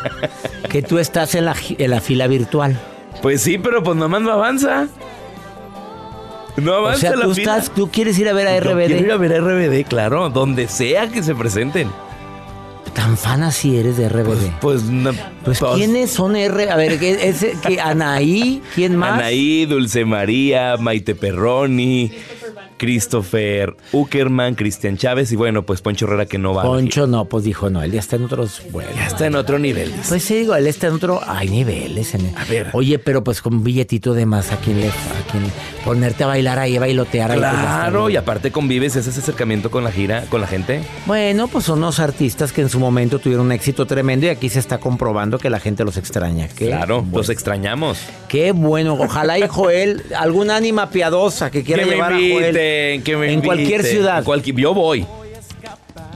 que 0.70 0.82
tú 0.82 0.98
estás 0.98 1.34
en 1.34 1.44
la, 1.44 1.54
en 1.78 1.90
la 1.90 2.00
fila 2.00 2.26
virtual. 2.26 2.78
Pues 3.20 3.42
sí, 3.42 3.58
pero 3.58 3.82
pues 3.82 3.96
nomás 3.96 4.22
no 4.22 4.32
avanza. 4.32 4.88
No 6.56 6.72
O 6.72 6.76
avanza 6.76 7.00
sea, 7.00 7.16
la 7.16 7.24
tú, 7.24 7.34
fila. 7.34 7.56
estás, 7.58 7.74
tú 7.74 7.90
quieres 7.90 8.18
ir 8.18 8.28
a 8.28 8.32
ver 8.32 8.46
a 8.48 8.58
Yo 8.58 8.72
RBD. 8.72 8.86
quiero 8.86 9.04
ir 9.06 9.12
a 9.12 9.16
ver 9.16 9.32
a 9.34 9.40
RBD, 9.40 9.86
claro, 9.86 10.28
donde 10.28 10.68
sea 10.68 11.08
que 11.08 11.22
se 11.22 11.34
presenten. 11.34 11.88
Tan 12.94 13.16
fan 13.16 13.42
así 13.42 13.78
eres 13.78 13.96
de 13.96 14.08
RBD. 14.08 14.50
Pues, 14.60 14.82
no, 14.84 15.12
Pues, 15.44 15.60
¿quiénes 15.76 16.10
son 16.10 16.36
R? 16.36 16.70
A 16.70 16.76
ver, 16.76 16.98
¿qué, 16.98 17.26
es, 17.28 17.46
que 17.66 17.80
Anaí? 17.80 18.60
¿Quién 18.74 18.96
más? 18.96 19.14
Anaí, 19.14 19.64
Dulce 19.64 20.04
María, 20.04 20.76
Maite 20.78 21.14
Perroni, 21.14 22.12
Christopher 22.78 23.74
Uckerman, 23.92 24.54
Cristian 24.54 24.96
Chávez 24.96 25.32
y 25.32 25.36
bueno, 25.36 25.62
pues 25.64 25.80
Poncho 25.80 26.06
Herrera 26.06 26.26
que 26.26 26.38
no 26.38 26.54
va. 26.54 26.62
Poncho 26.62 27.06
no, 27.06 27.24
pues 27.26 27.44
dijo 27.44 27.70
no, 27.70 27.82
él 27.82 27.92
ya 27.92 28.00
está 28.00 28.16
en 28.16 28.24
otros 28.24 28.62
vuelos. 28.70 28.94
Ya 28.96 29.06
está 29.06 29.26
en 29.26 29.34
otro 29.34 29.58
nivel. 29.58 29.92
Pues 30.08 30.22
sí, 30.22 30.34
digo, 30.34 30.54
él 30.54 30.66
está 30.66 30.88
en 30.88 30.94
otro. 30.94 31.20
Hay 31.26 31.48
niveles. 31.48 32.14
En 32.14 32.36
A 32.36 32.44
ver. 32.44 32.68
Oye, 32.72 32.98
pero 32.98 33.22
pues 33.24 33.40
con 33.40 33.54
un 33.54 33.64
billetito 33.64 34.14
de 34.14 34.26
más, 34.26 34.52
¿a 34.52 34.56
quién 34.56 34.80
le. 34.80 34.88
A 34.88 34.92
quién, 35.30 35.44
ponerte 35.84 36.24
a 36.24 36.28
bailar 36.28 36.58
ahí, 36.58 36.76
a 36.76 36.80
bailotear 36.80 37.32
ahí. 37.32 37.38
pues, 37.38 37.50
Claro, 37.50 38.06
bien. 38.06 38.14
y 38.14 38.16
aparte 38.16 38.50
convives 38.50 38.96
ese 38.96 39.10
acercamiento 39.10 39.70
con 39.70 39.84
la 39.84 39.92
gira, 39.92 40.24
con 40.28 40.40
la 40.40 40.46
gente. 40.46 40.82
Bueno, 41.06 41.48
pues 41.48 41.64
son 41.64 41.78
unos 41.78 42.00
artistas 42.00 42.52
que 42.52 42.60
en 42.60 42.68
su 42.68 42.78
momento 42.78 43.18
tuvieron 43.18 43.46
un 43.46 43.52
éxito 43.52 43.86
tremendo 43.86 44.26
y 44.26 44.28
aquí 44.28 44.48
se 44.48 44.58
está 44.58 44.78
comprobando 44.78 45.38
que 45.38 45.50
la 45.50 45.60
gente 45.60 45.84
los 45.84 45.96
extraña. 45.96 46.48
Qué 46.48 46.66
claro, 46.66 47.02
bueno. 47.02 47.18
los 47.18 47.28
extrañamos. 47.28 47.98
Qué 48.28 48.52
bueno. 48.52 48.94
Ojalá 48.94 49.38
y 49.38 49.46
Joel, 49.48 50.02
alguna 50.16 50.56
ánima 50.56 50.90
piadosa 50.90 51.50
que 51.50 51.62
quiera 51.62 51.84
que 51.84 51.90
llevar 51.90 52.12
a 52.12 52.16
inviten, 52.48 53.02
Joel 53.02 53.02
que 53.02 53.16
me 53.16 53.32
en 53.32 53.40
cualquier 53.40 53.82
ciudad, 53.84 54.24
En 54.24 54.60
yo 54.60 54.74
voy. 54.74 55.06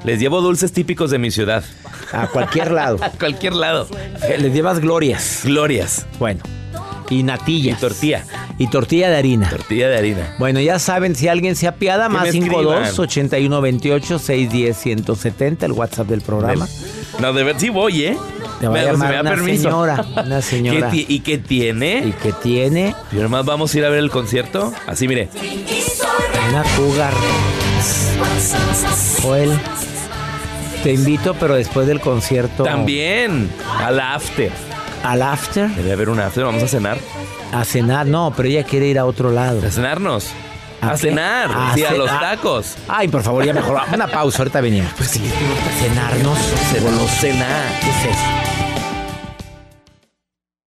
Les 0.05 0.21
llevo 0.21 0.41
dulces 0.41 0.73
típicos 0.73 1.11
de 1.11 1.19
mi 1.19 1.31
ciudad. 1.31 1.65
a 2.13 2.29
cualquier 2.29 2.71
lado. 2.71 2.99
A 3.03 3.11
cualquier 3.11 3.55
lado. 3.55 3.89
Eh, 4.29 4.37
Les 4.39 4.53
llevas 4.53 4.79
glorias. 4.81 5.41
Glorias. 5.45 6.07
Bueno, 6.21 6.41
y 7.11 7.21
Y 7.21 7.23
natillas. 7.25 7.81
tortilla. 7.81 8.25
Y 8.59 8.69
tortilla 8.69 9.11
de 9.11 9.17
harina. 9.17 9.51
Tortilla 9.51 9.89
de 9.89 9.99
harina. 9.99 10.35
Bueno, 10.39 10.61
ya 10.61 10.79
saben, 10.79 11.15
si 11.17 11.27
alguien 11.29 11.57
se 11.57 11.67
apiada, 11.67 12.09
más 12.09 12.23
me 12.25 12.33
52 12.33 12.75
escriban. 12.89 13.01
81 13.01 13.61
28 13.61 14.19
610 14.19 14.77
170, 14.77 15.67
el 15.67 15.73
WhatsApp 15.73 16.07
del 16.09 16.21
programa. 16.23 16.69
No, 17.19 17.33
de 17.33 17.43
ver, 17.45 17.59
sí 17.59 17.69
voy, 17.71 18.05
¿eh? 18.05 18.17
Te 18.61 18.69
va 18.69 18.73
a 18.75 18.79
Me- 18.79 18.85
llamar 18.85 19.09
me 19.09 19.15
da 19.17 19.21
una 19.23 19.31
permiso. 19.31 19.63
señora, 19.65 20.05
una 20.25 20.41
señora. 20.43 20.91
¿Qué 20.91 21.05
ti- 21.05 21.15
¿Y 21.15 21.21
qué 21.21 21.39
tiene? 21.39 21.99
Y 22.07 22.13
que 22.13 22.33
tiene 22.33 22.95
Y 23.13 23.17
nomás 23.17 23.45
vamos 23.45 23.75
a 23.75 23.79
ir 23.79 23.85
a 23.85 23.91
ver 23.91 23.99
el 23.99 24.11
concierto. 24.11 24.73
Así, 24.87 25.07
mire. 25.09 25.29
Una 26.49 26.63
cougar. 26.77 27.13
Joel, 29.23 29.59
te 30.83 30.93
invito, 30.93 31.35
pero 31.35 31.55
después 31.55 31.87
del 31.87 32.01
concierto. 32.01 32.65
También 32.65 33.51
al 33.79 34.01
after. 34.01 34.51
Al 35.03 35.23
after, 35.23 35.69
Debe 35.71 35.93
haber 35.93 36.09
un 36.09 36.21
after. 36.21 36.45
Vamos 36.45 36.63
a 36.63 36.69
cenar. 36.69 36.99
a 37.53 37.65
cenar. 37.65 38.07
No, 38.07 38.33
pero 38.37 38.49
ella 38.49 38.65
quiere 38.65 38.87
ir 38.87 38.99
a 38.99 39.05
otro 39.05 39.31
lado. 39.31 39.67
A 39.67 39.71
cenarnos. 39.71 40.33
¿A 40.81 40.91
A, 40.91 40.97
cenar. 40.97 41.51
A 41.53 41.75
sí, 41.75 41.85
a 41.85 41.93
los 41.93 42.11
ah. 42.11 42.19
tacos. 42.21 42.77
Ay, 42.89 43.09
por 43.09 43.23
favor, 43.23 43.45
ya 43.45 43.53
mejor. 43.53 43.81
Una 43.95 44.07
pausa, 44.09 44.39
ahorita 44.39 44.61
venimos. 44.61 44.93
Pues 44.97 45.11
sí, 45.11 45.23
cenarnos. 45.79 46.39
Cenarnos. 46.73 47.11
Cenar. 47.13 47.81
¿Qué 47.81 47.91
es 47.91 48.17
eso? 48.17 48.25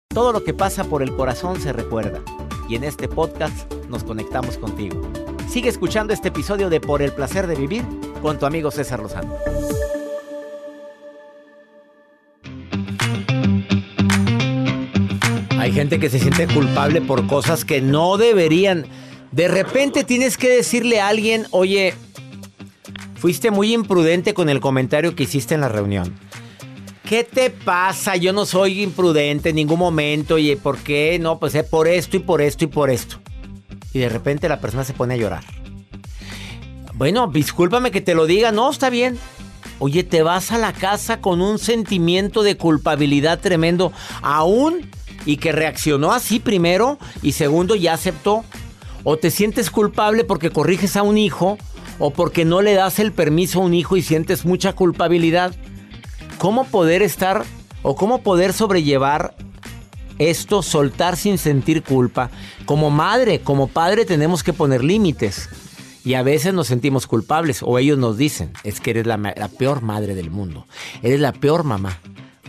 Todo 0.10 0.32
lo 0.32 0.44
que 0.44 0.54
pasa 0.54 0.84
por 0.84 1.04
el 1.04 1.16
corazón 1.16 1.62
se 1.62 1.74
recuerda. 1.74 2.22
Y 2.70 2.76
en 2.76 2.84
este 2.84 3.08
podcast 3.08 3.72
nos 3.90 4.04
conectamos 4.04 4.58
contigo. 4.58 5.02
Sigue 5.48 5.70
escuchando 5.70 6.14
este 6.14 6.28
episodio 6.28 6.70
de 6.70 6.82
Por 6.82 7.02
el 7.02 7.14
placer 7.14 7.48
de 7.48 7.56
vivir 7.56 7.84
con 8.22 8.38
tu 8.38 8.46
amigo 8.46 8.70
César 8.70 9.00
Lozano. 9.00 9.34
Hay 15.58 15.72
gente 15.72 16.00
que 16.00 16.10
se 16.10 16.20
siente 16.20 16.48
culpable 16.48 17.02
por 17.02 17.28
cosas 17.28 17.64
que 17.64 17.82
no 17.82 18.18
deberían. 18.18 18.86
De 19.32 19.48
repente 19.48 20.04
tienes 20.04 20.38
que 20.38 20.50
decirle 20.50 21.00
a 21.00 21.08
alguien, 21.08 21.46
oye, 21.52 21.94
fuiste 23.16 23.50
muy 23.50 23.74
imprudente 23.74 24.34
con 24.34 24.50
el 24.50 24.60
comentario 24.60 25.16
que 25.16 25.24
hiciste 25.24 25.56
en 25.56 25.62
la 25.62 25.70
reunión. 25.70 26.14
¿Qué 27.08 27.24
te 27.24 27.52
pasa? 27.52 28.18
Yo 28.18 28.34
no 28.34 28.46
soy 28.46 28.84
imprudente 28.84 29.50
en 29.50 29.56
ningún 29.56 29.80
momento. 29.80 30.36
Oye, 30.36 30.58
¿por 30.58 30.78
qué? 30.78 31.18
No, 31.20 31.40
pues 31.40 31.56
es 31.56 31.64
por 31.64 31.88
esto 31.88 32.18
y 32.18 32.20
por 32.20 32.42
esto 32.42 32.66
y 32.66 32.68
por 32.68 32.90
esto. 32.90 33.22
Y 33.98 34.00
de 34.00 34.10
repente 34.10 34.48
la 34.48 34.62
persona 34.62 34.84
se 34.84 34.94
pone 34.94 35.16
a 35.16 35.18
llorar. 35.18 35.44
Bueno, 36.94 37.26
discúlpame 37.26 37.90
que 37.90 38.00
te 38.00 38.14
lo 38.14 38.28
diga. 38.28 38.52
No, 38.52 38.70
está 38.70 38.92
bien. 38.92 39.18
Oye, 39.80 40.04
te 40.04 40.22
vas 40.22 40.52
a 40.52 40.60
la 40.60 40.72
casa 40.72 41.20
con 41.20 41.42
un 41.42 41.58
sentimiento 41.58 42.44
de 42.44 42.58
culpabilidad 42.58 43.40
tremendo. 43.40 43.92
Aún 44.22 44.88
y 45.26 45.38
que 45.38 45.52
reaccionó 45.52 46.12
así 46.12 46.40
primero 46.40 47.00
y 47.24 47.32
segundo 47.32 47.74
ya 47.74 47.94
aceptó. 47.94 48.44
O 49.04 49.18
te 49.18 49.32
sientes 49.32 49.72
culpable 49.72 50.24
porque 50.24 50.52
corriges 50.52 50.96
a 50.96 51.02
un 51.02 51.18
hijo 51.18 51.58
o 51.98 52.12
porque 52.12 52.46
no 52.46 52.62
le 52.62 52.76
das 52.76 53.00
el 53.00 53.12
permiso 53.12 53.62
a 53.62 53.66
un 53.66 53.74
hijo 53.74 53.98
y 53.98 54.04
sientes 54.04 54.46
mucha 54.46 54.74
culpabilidad. 54.74 55.56
¿Cómo 56.38 56.66
poder 56.66 57.02
estar 57.02 57.46
o 57.82 57.96
cómo 57.96 58.22
poder 58.22 58.54
sobrellevar 58.54 59.34
esto, 60.20 60.62
soltar 60.62 61.18
sin 61.18 61.38
sentir 61.38 61.84
culpa? 61.84 62.30
Como 62.66 62.90
madre, 62.90 63.42
como 63.42 63.68
padre 63.68 64.06
tenemos 64.06 64.44
que 64.44 64.54
poner 64.54 64.84
límites. 64.84 65.50
Y 66.04 66.14
a 66.14 66.24
veces 66.24 66.54
nos 66.54 66.68
sentimos 66.68 67.06
culpables 67.06 67.62
o 67.62 67.78
ellos 67.78 67.98
nos 67.98 68.18
dicen, 68.18 68.54
es 68.64 68.80
que 68.80 68.92
eres 68.92 69.08
la, 69.08 69.18
peor 69.58 69.82
madre 69.82 70.16
del 70.16 70.32
mundo, 70.32 70.66
eres 71.04 71.20
la 71.20 71.34
peor 71.34 71.66
mamá 71.66 72.00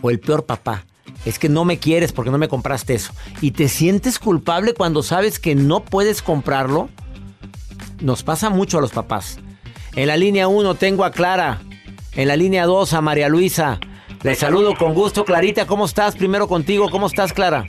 o 0.00 0.10
el 0.10 0.20
peor 0.20 0.46
papá. 0.46 0.84
Es 1.24 1.40
que 1.40 1.48
no 1.48 1.64
me 1.64 1.78
quieres 1.78 2.12
porque 2.12 2.30
no 2.30 2.38
me 2.38 2.46
compraste 2.46 2.94
eso. 2.94 3.12
Y 3.40 3.50
te 3.50 3.68
sientes 3.68 4.20
culpable 4.20 4.74
cuando 4.74 5.02
sabes 5.02 5.40
que 5.40 5.56
no 5.56 5.84
puedes 5.84 6.22
comprarlo. 6.22 6.88
Nos 8.00 8.22
pasa 8.22 8.48
mucho 8.48 8.78
a 8.78 8.80
los 8.80 8.92
papás. 8.92 9.40
En 9.96 10.06
la 10.06 10.16
línea 10.16 10.46
1 10.46 10.76
tengo 10.76 11.04
a 11.04 11.10
Clara. 11.10 11.60
En 12.14 12.28
la 12.28 12.36
línea 12.36 12.64
2 12.64 12.92
a 12.92 13.00
María 13.00 13.28
Luisa. 13.28 13.80
Les 14.22 14.38
saludo 14.38 14.74
con 14.76 14.94
gusto. 14.94 15.24
Clarita, 15.24 15.66
¿cómo 15.66 15.84
estás? 15.84 16.16
Primero 16.16 16.48
contigo. 16.48 16.90
¿Cómo 16.90 17.06
estás, 17.06 17.32
Clara? 17.32 17.66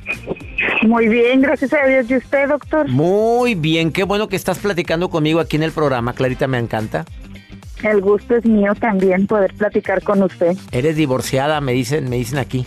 Muy 0.83 1.07
bien, 1.07 1.41
gracias 1.41 1.73
a 1.73 1.85
Dios. 1.85 2.09
¿Y 2.09 2.15
usted, 2.15 2.47
doctor? 2.49 2.87
Muy 2.87 3.55
bien. 3.55 3.91
Qué 3.91 4.03
bueno 4.03 4.27
que 4.27 4.35
estás 4.35 4.57
platicando 4.59 5.09
conmigo 5.09 5.39
aquí 5.39 5.57
en 5.57 5.63
el 5.63 5.71
programa. 5.71 6.13
Clarita, 6.13 6.47
me 6.47 6.57
encanta. 6.57 7.05
El 7.83 8.01
gusto 8.01 8.35
es 8.35 8.45
mío 8.45 8.73
también 8.75 9.27
poder 9.27 9.53
platicar 9.53 10.01
con 10.03 10.21
usted. 10.23 10.57
Eres 10.71 10.95
divorciada, 10.95 11.61
me 11.61 11.71
dicen, 11.73 12.09
me 12.09 12.17
dicen 12.17 12.37
aquí. 12.37 12.65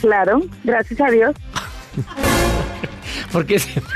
Claro, 0.00 0.40
gracias 0.62 1.00
a 1.00 1.10
Dios. 1.10 1.34
¿Por 3.32 3.44
qué 3.46 3.58
siempre, 3.58 3.92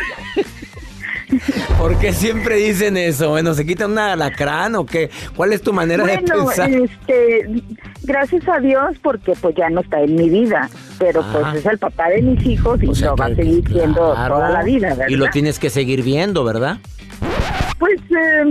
¿Por 1.78 1.99
qué 1.99 2.12
siempre 2.12 2.56
dicen 2.56 2.96
eso? 2.96 3.30
Bueno, 3.30 3.54
¿se 3.54 3.64
quitan 3.64 3.92
un 3.92 3.99
alacrán 3.99 4.75
o 4.75 4.87
qué? 4.87 5.11
¿Cuál 5.37 5.52
es 5.52 5.62
tu 5.62 5.73
manera 5.73 6.04
de 6.04 6.18
Bueno, 6.18 6.46
pensar? 6.46 6.70
este, 6.70 7.49
gracias 8.04 8.46
a 8.49 8.58
Dios 8.61 8.96
porque 9.02 9.32
pues 9.40 9.54
ya 9.56 9.68
no 9.70 9.80
está 9.80 10.00
en 10.00 10.14
mi 10.14 10.28
vida, 10.28 10.68
pero 10.99 11.20
Ah. 11.23 11.30
pues 11.32 11.56
es 11.56 11.66
el 11.66 11.78
papá 11.78 12.08
de 12.11 12.23
mis 12.23 12.44
hijos 12.46 12.82
y 12.82 12.88
O 12.88 12.94
sea 12.94 13.11
lo 13.11 13.16
va 13.16 13.26
a 13.26 13.34
seguir 13.34 13.66
siendo 13.68 14.12
claro. 14.14 14.34
toda 14.37 14.50
la 14.50 14.62
vida, 14.62 14.88
¿verdad? 14.90 15.06
Y 15.08 15.16
lo 15.16 15.28
tienes 15.30 15.58
que 15.58 15.70
seguir 15.70 16.02
viendo, 16.02 16.44
¿verdad? 16.44 16.78
Pues 17.78 17.99
eh, 18.11 18.44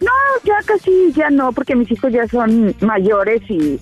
no, 0.00 0.10
ya 0.44 0.54
casi 0.66 1.12
ya 1.14 1.30
no, 1.30 1.52
porque 1.52 1.74
mis 1.74 1.90
hijos 1.90 2.12
ya 2.12 2.26
son 2.28 2.74
mayores 2.80 3.42
y, 3.48 3.80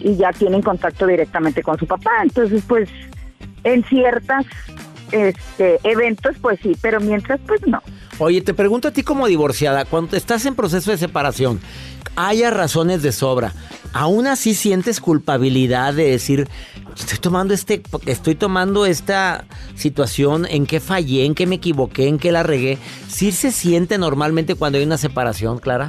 y 0.00 0.16
ya 0.16 0.32
tienen 0.32 0.62
contacto 0.62 1.06
directamente 1.06 1.62
con 1.62 1.78
su 1.78 1.86
papá, 1.86 2.10
entonces 2.22 2.62
pues 2.66 2.88
en 3.64 3.84
ciertas 3.84 4.46
este 5.12 5.78
eventos 5.84 6.36
pues 6.40 6.58
sí, 6.62 6.76
pero 6.80 7.00
mientras 7.00 7.40
pues 7.46 7.66
no. 7.66 7.82
Oye, 8.22 8.42
te 8.42 8.52
pregunto 8.52 8.88
a 8.88 8.90
ti 8.90 9.02
como 9.02 9.26
divorciada, 9.28 9.86
cuando 9.86 10.14
estás 10.14 10.44
en 10.44 10.54
proceso 10.54 10.90
de 10.90 10.98
separación, 10.98 11.58
haya 12.16 12.50
razones 12.50 13.02
de 13.02 13.12
sobra, 13.12 13.54
¿aún 13.94 14.26
así 14.26 14.52
sientes 14.52 15.00
culpabilidad 15.00 15.94
de 15.94 16.10
decir, 16.10 16.46
estoy 16.94 17.18
tomando 17.18 17.54
este, 17.54 17.82
estoy 18.04 18.34
tomando 18.34 18.84
esta 18.84 19.46
situación, 19.74 20.44
en 20.44 20.66
qué 20.66 20.80
fallé, 20.80 21.24
en 21.24 21.34
qué 21.34 21.46
me 21.46 21.54
equivoqué, 21.54 22.08
en 22.08 22.18
qué 22.18 22.30
la 22.30 22.42
regué? 22.42 22.76
¿Sí 23.08 23.32
se 23.32 23.50
siente 23.52 23.96
normalmente 23.96 24.54
cuando 24.54 24.76
hay 24.76 24.84
una 24.84 24.98
separación, 24.98 25.58
Clara? 25.58 25.88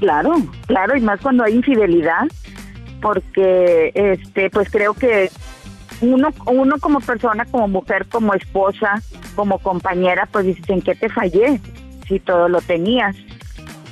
Claro, 0.00 0.34
claro, 0.66 0.96
y 0.96 1.02
más 1.02 1.20
cuando 1.20 1.44
hay 1.44 1.54
infidelidad, 1.54 2.24
porque 3.00 3.92
este 3.94 4.50
pues 4.50 4.68
creo 4.70 4.92
que 4.94 5.30
uno 6.12 6.30
uno 6.46 6.78
como 6.78 7.00
persona, 7.00 7.44
como 7.46 7.68
mujer, 7.68 8.06
como 8.06 8.34
esposa, 8.34 9.02
como 9.34 9.58
compañera, 9.58 10.28
pues 10.30 10.46
dices, 10.46 10.68
¿en 10.68 10.82
qué 10.82 10.94
te 10.94 11.08
fallé? 11.08 11.60
Si 12.08 12.20
todo 12.20 12.48
lo 12.48 12.60
tenías. 12.60 13.16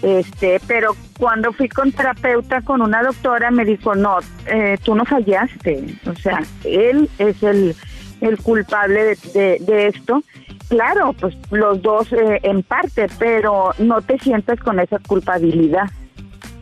Este, 0.03 0.61
pero 0.67 0.97
cuando 1.17 1.53
fui 1.53 1.69
con 1.69 1.93
terapeuta, 1.93 2.61
con 2.63 2.83
una 2.83 3.03
doctora, 3.03 3.53
me 3.53 3.65
dijo, 3.65 3.95
no, 3.95 4.19
eh, 4.47 4.77
tú 4.83 4.97
no 4.97 5.05
fallaste. 5.05 5.85
O 6.11 6.17
sea, 6.17 6.43
él 6.65 7.09
es 7.19 7.41
el, 7.43 7.77
el 8.21 8.39
culpable 8.39 9.17
de, 9.35 9.87
esto. 9.87 10.23
Claro, 10.69 11.13
pues 11.13 11.37
los 11.51 11.81
dos 11.83 12.13
eh, 12.13 12.41
en 12.43 12.63
parte, 12.63 13.07
pero 13.19 13.73
no 13.79 14.03
te 14.03 14.19
sientas 14.19 14.59
con 14.59 14.81
esa 14.81 14.99
culpabilidad. 14.99 15.89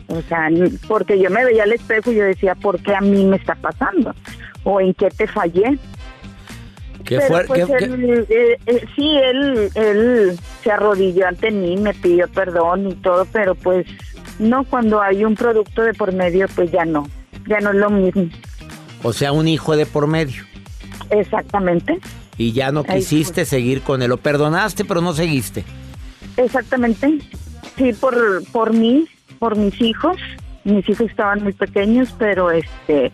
O 0.07 0.21
sea, 0.23 0.49
porque 0.87 1.17
yo 1.19 1.29
me 1.29 1.45
veía 1.45 1.63
al 1.63 1.71
espejo 1.71 2.11
y 2.11 2.15
yo 2.15 2.25
decía, 2.25 2.53
¿por 2.53 2.79
qué 2.83 2.93
a 2.93 3.01
mí 3.01 3.25
me 3.25 3.37
está 3.37 3.55
pasando? 3.55 4.13
¿O 4.63 4.79
en 4.79 4.93
qué 4.93 5.09
te 5.09 5.27
fallé? 5.27 5.77
¿Qué 7.03 7.17
Pero 7.17 7.27
fue- 7.27 7.45
pues 7.45 7.65
qué- 7.65 7.75
qué- 7.77 7.85
él, 7.85 8.25
eh, 8.29 8.57
eh, 8.67 8.85
sí, 8.95 9.09
él, 9.17 9.69
él 9.75 10.39
se 10.63 10.71
arrodilló 10.71 11.27
ante 11.27 11.49
mí, 11.49 11.75
me 11.77 11.93
pidió 11.95 12.27
perdón 12.27 12.87
y 12.89 12.93
todo, 12.95 13.25
pero 13.33 13.55
pues 13.55 13.87
no, 14.39 14.63
cuando 14.65 15.01
hay 15.01 15.25
un 15.25 15.35
producto 15.35 15.81
de 15.81 15.93
por 15.95 16.13
medio, 16.13 16.47
pues 16.55 16.71
ya 16.71 16.85
no, 16.85 17.07
ya 17.47 17.59
no 17.59 17.71
es 17.71 17.75
lo 17.77 17.89
mismo. 17.89 18.29
O 19.03 19.13
sea, 19.13 19.31
un 19.31 19.47
hijo 19.47 19.75
de 19.75 19.85
por 19.87 20.05
medio. 20.07 20.43
Exactamente, 21.09 21.99
Y 22.37 22.53
ya 22.53 22.71
no 22.71 22.83
quisiste 22.83 23.45
seguir 23.45 23.81
con 23.81 24.01
él. 24.01 24.09
Lo 24.09 24.17
perdonaste, 24.17 24.85
pero 24.85 25.01
no 25.01 25.13
seguiste. 25.13 25.63
exactamente. 26.37 27.19
Sí, 27.77 27.93
por, 27.93 28.43
por 28.51 28.73
mí, 28.73 29.05
por 29.39 29.55
mis 29.57 29.79
hijos. 29.81 30.17
Mis 30.63 30.87
hijos 30.87 31.09
estaban 31.09 31.41
muy 31.43 31.53
pequeños, 31.53 32.13
pero 32.19 32.51
este, 32.51 33.11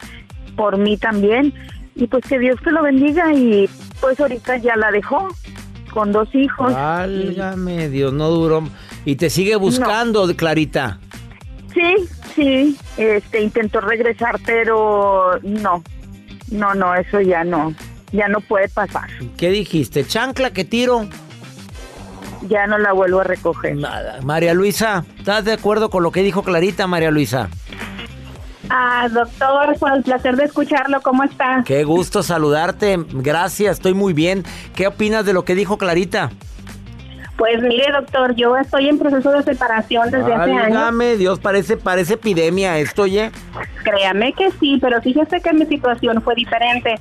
por 0.57 0.77
mí 0.77 0.97
también. 0.97 1.53
Y 1.95 2.07
pues 2.07 2.25
que 2.25 2.37
Dios 2.37 2.59
te 2.61 2.71
lo 2.71 2.83
bendiga 2.83 3.33
y 3.33 3.69
pues 4.01 4.19
ahorita 4.19 4.57
ya 4.57 4.75
la 4.75 4.91
dejó 4.91 5.29
con 5.91 6.11
dos 6.11 6.27
hijos. 6.35 6.73
Válgame 6.73 7.87
Dios, 7.89 8.11
no 8.11 8.29
duró. 8.29 8.63
Y 9.05 9.15
te 9.15 9.29
sigue 9.29 9.55
buscando, 9.55 10.27
Clarita. 10.35 10.99
Sí, 11.73 11.95
sí, 12.35 12.77
este 12.97 13.41
intentó 13.41 13.79
regresar, 13.79 14.37
pero 14.45 15.39
no, 15.43 15.81
no, 16.51 16.73
no, 16.73 16.95
eso 16.95 17.21
ya 17.21 17.43
no, 17.43 17.73
ya 18.11 18.27
no 18.27 18.41
puede 18.41 18.67
pasar, 18.67 19.07
¿Qué 19.37 19.49
dijiste? 19.51 20.05
¿Chancla 20.05 20.51
que 20.51 20.65
tiro? 20.65 21.07
ya 22.47 22.67
no 22.67 22.77
la 22.77 22.93
vuelvo 22.93 23.19
a 23.21 23.23
recoger. 23.23 23.75
Nada. 23.75 24.19
María 24.23 24.53
Luisa, 24.53 25.05
¿estás 25.17 25.45
de 25.45 25.53
acuerdo 25.53 25.89
con 25.89 26.03
lo 26.03 26.11
que 26.11 26.23
dijo 26.23 26.43
Clarita, 26.43 26.87
María 26.87 27.11
Luisa? 27.11 27.49
Ah, 28.69 29.07
doctor, 29.09 29.77
con 29.79 29.93
el 29.93 30.03
placer 30.03 30.35
de 30.35 30.45
escucharlo, 30.45 31.01
¿cómo 31.01 31.23
está? 31.23 31.63
Qué 31.65 31.83
gusto 31.83 32.23
saludarte. 32.23 32.97
Gracias, 33.13 33.77
estoy 33.77 33.93
muy 33.93 34.13
bien. 34.13 34.43
¿Qué 34.75 34.87
opinas 34.87 35.25
de 35.25 35.33
lo 35.33 35.45
que 35.45 35.55
dijo 35.55 35.77
Clarita? 35.77 36.31
Pues 37.37 37.61
mire, 37.61 37.91
doctor, 37.91 38.35
yo 38.35 38.57
estoy 38.57 38.89
en 38.89 38.97
proceso 38.97 39.31
de 39.31 39.43
separación 39.43 40.09
desde 40.09 40.33
hace 40.33 40.51
años. 40.51 40.73
Válgame, 40.73 41.17
Dios, 41.17 41.39
parece, 41.39 41.77
parece 41.77 42.15
epidemia 42.15 42.79
esto. 42.79 43.05
Créame 43.83 44.33
que 44.33 44.51
sí, 44.59 44.79
pero 44.81 44.99
fíjese 45.01 45.39
que 45.39 45.53
mi 45.53 45.65
situación 45.67 46.21
fue 46.23 46.33
diferente. 46.33 46.95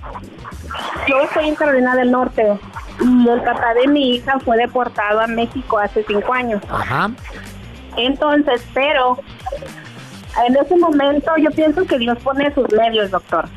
Yo 1.08 1.20
estoy 1.22 1.48
en 1.48 1.54
Carolina 1.54 1.96
del 1.96 2.10
Norte 2.10 2.58
y 3.00 3.28
el 3.28 3.40
papá 3.42 3.72
de 3.74 3.88
mi 3.88 4.16
hija 4.16 4.38
fue 4.40 4.58
deportado 4.58 5.20
a 5.20 5.26
México 5.26 5.78
hace 5.78 6.04
cinco 6.06 6.34
años. 6.34 6.62
Ajá. 6.68 7.10
Entonces, 7.96 8.62
pero 8.74 9.18
en 10.46 10.56
ese 10.56 10.76
momento 10.76 11.30
yo 11.38 11.50
pienso 11.50 11.84
que 11.84 11.98
Dios 11.98 12.18
pone 12.22 12.52
sus 12.54 12.70
medios, 12.72 13.10
doctor. 13.10 13.48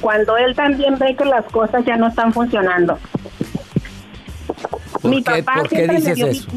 Cuando 0.00 0.36
él 0.36 0.54
también 0.54 0.98
ve 0.98 1.14
que 1.16 1.24
las 1.24 1.44
cosas 1.46 1.84
ya 1.84 1.96
no 1.96 2.08
están 2.08 2.32
funcionando. 2.32 2.98
¿Por 5.00 5.10
Mi 5.10 5.22
qué, 5.22 5.42
papá 5.42 5.60
por 5.60 5.68
qué 5.68 5.88
dices 5.88 6.14
dio- 6.16 6.26
eso? 6.28 6.48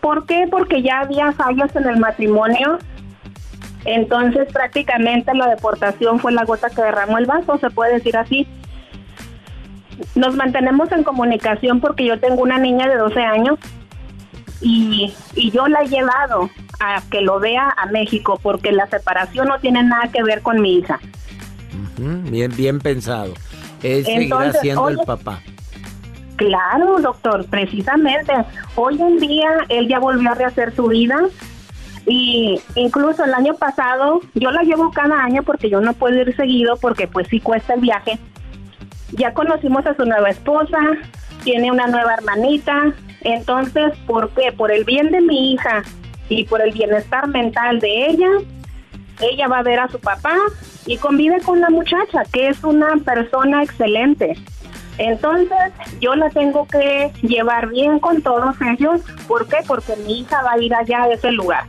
¿Por 0.00 0.26
qué? 0.26 0.46
Porque 0.50 0.82
ya 0.82 1.00
había 1.00 1.32
fallos 1.32 1.74
en 1.74 1.86
el 1.88 1.98
matrimonio. 1.98 2.78
Entonces 3.84 4.52
prácticamente 4.52 5.32
la 5.34 5.48
deportación 5.48 6.18
fue 6.18 6.32
la 6.32 6.44
gota 6.44 6.70
que 6.70 6.82
derramó 6.82 7.18
el 7.18 7.26
vaso, 7.26 7.56
se 7.58 7.70
puede 7.70 7.94
decir 7.94 8.16
así. 8.16 8.46
Nos 10.14 10.34
mantenemos 10.36 10.90
en 10.92 11.02
comunicación 11.04 11.80
porque 11.80 12.04
yo 12.04 12.18
tengo 12.20 12.42
una 12.42 12.58
niña 12.58 12.88
de 12.88 12.96
12 12.96 13.20
años 13.20 13.58
y, 14.60 15.14
y 15.34 15.50
yo 15.50 15.66
la 15.68 15.82
he 15.82 15.88
llevado 15.88 16.50
a 16.80 17.02
que 17.10 17.20
lo 17.20 17.40
vea 17.40 17.74
a 17.76 17.86
México 17.86 18.38
porque 18.42 18.72
la 18.72 18.86
separación 18.86 19.48
no 19.48 19.58
tiene 19.58 19.82
nada 19.82 20.10
que 20.12 20.22
ver 20.22 20.42
con 20.42 20.60
mi 20.60 20.76
hija. 20.76 21.00
Bien, 21.98 22.54
bien 22.54 22.78
pensado. 22.80 23.34
Él 23.82 24.04
seguirá 24.04 24.22
Entonces, 24.22 24.60
siendo 24.60 24.88
el 24.88 24.98
papá. 24.98 25.40
Claro, 26.36 26.98
doctor, 27.00 27.46
precisamente. 27.46 28.32
Hoy 28.74 29.00
en 29.00 29.18
día 29.18 29.48
él 29.68 29.88
ya 29.88 29.98
volvió 29.98 30.30
a 30.30 30.34
rehacer 30.34 30.74
su 30.74 30.88
vida 30.88 31.18
y 32.06 32.60
incluso 32.74 33.24
el 33.24 33.34
año 33.34 33.54
pasado 33.54 34.20
yo 34.34 34.50
la 34.50 34.62
llevo 34.62 34.90
cada 34.92 35.22
año 35.24 35.42
porque 35.42 35.70
yo 35.70 35.80
no 35.80 35.92
puedo 35.94 36.20
ir 36.20 36.36
seguido 36.36 36.76
porque 36.76 37.08
pues 37.08 37.26
sí 37.28 37.40
cuesta 37.40 37.74
el 37.74 37.80
viaje. 37.80 38.18
Ya 39.12 39.32
conocimos 39.32 39.86
a 39.86 39.94
su 39.94 40.04
nueva 40.04 40.28
esposa, 40.28 40.78
tiene 41.42 41.70
una 41.70 41.86
nueva 41.86 42.14
hermanita, 42.14 42.92
entonces, 43.22 43.96
¿por 44.06 44.30
qué? 44.30 44.52
Por 44.52 44.70
el 44.70 44.84
bien 44.84 45.10
de 45.10 45.20
mi 45.20 45.52
hija 45.52 45.82
y 46.28 46.44
por 46.44 46.60
el 46.60 46.72
bienestar 46.72 47.28
mental 47.28 47.80
de 47.80 48.06
ella, 48.06 48.28
ella 49.20 49.48
va 49.48 49.58
a 49.58 49.62
ver 49.62 49.78
a 49.78 49.88
su 49.88 49.98
papá 49.98 50.36
y 50.86 50.96
convive 50.98 51.40
con 51.40 51.60
la 51.60 51.70
muchacha, 51.70 52.22
que 52.32 52.48
es 52.48 52.62
una 52.64 52.96
persona 53.04 53.62
excelente. 53.62 54.36
Entonces, 54.98 55.72
yo 56.00 56.14
la 56.14 56.30
tengo 56.30 56.66
que 56.66 57.12
llevar 57.22 57.68
bien 57.68 57.98
con 57.98 58.22
todos 58.22 58.56
ellos. 58.62 59.02
¿Por 59.28 59.46
qué? 59.46 59.58
Porque 59.66 59.94
mi 60.06 60.20
hija 60.20 60.42
va 60.42 60.52
a 60.52 60.58
ir 60.58 60.74
allá 60.74 61.04
a 61.04 61.12
ese 61.12 61.32
lugar. 61.32 61.64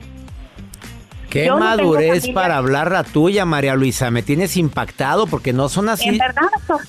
Qué 1.30 1.48
Yo 1.48 1.58
madurez 1.58 2.30
para 2.30 2.56
hablar 2.56 2.92
la 2.92 3.04
tuya, 3.04 3.44
María 3.46 3.76
Luisa. 3.76 4.12
Me 4.12 4.24
tienes 4.24 4.56
impactado 4.56 5.28
porque 5.28 5.52
no 5.52 5.68
son 5.68 5.90
así. 5.90 6.08
En 6.08 6.18
verdad, 6.18 6.44
doctor. 6.54 6.88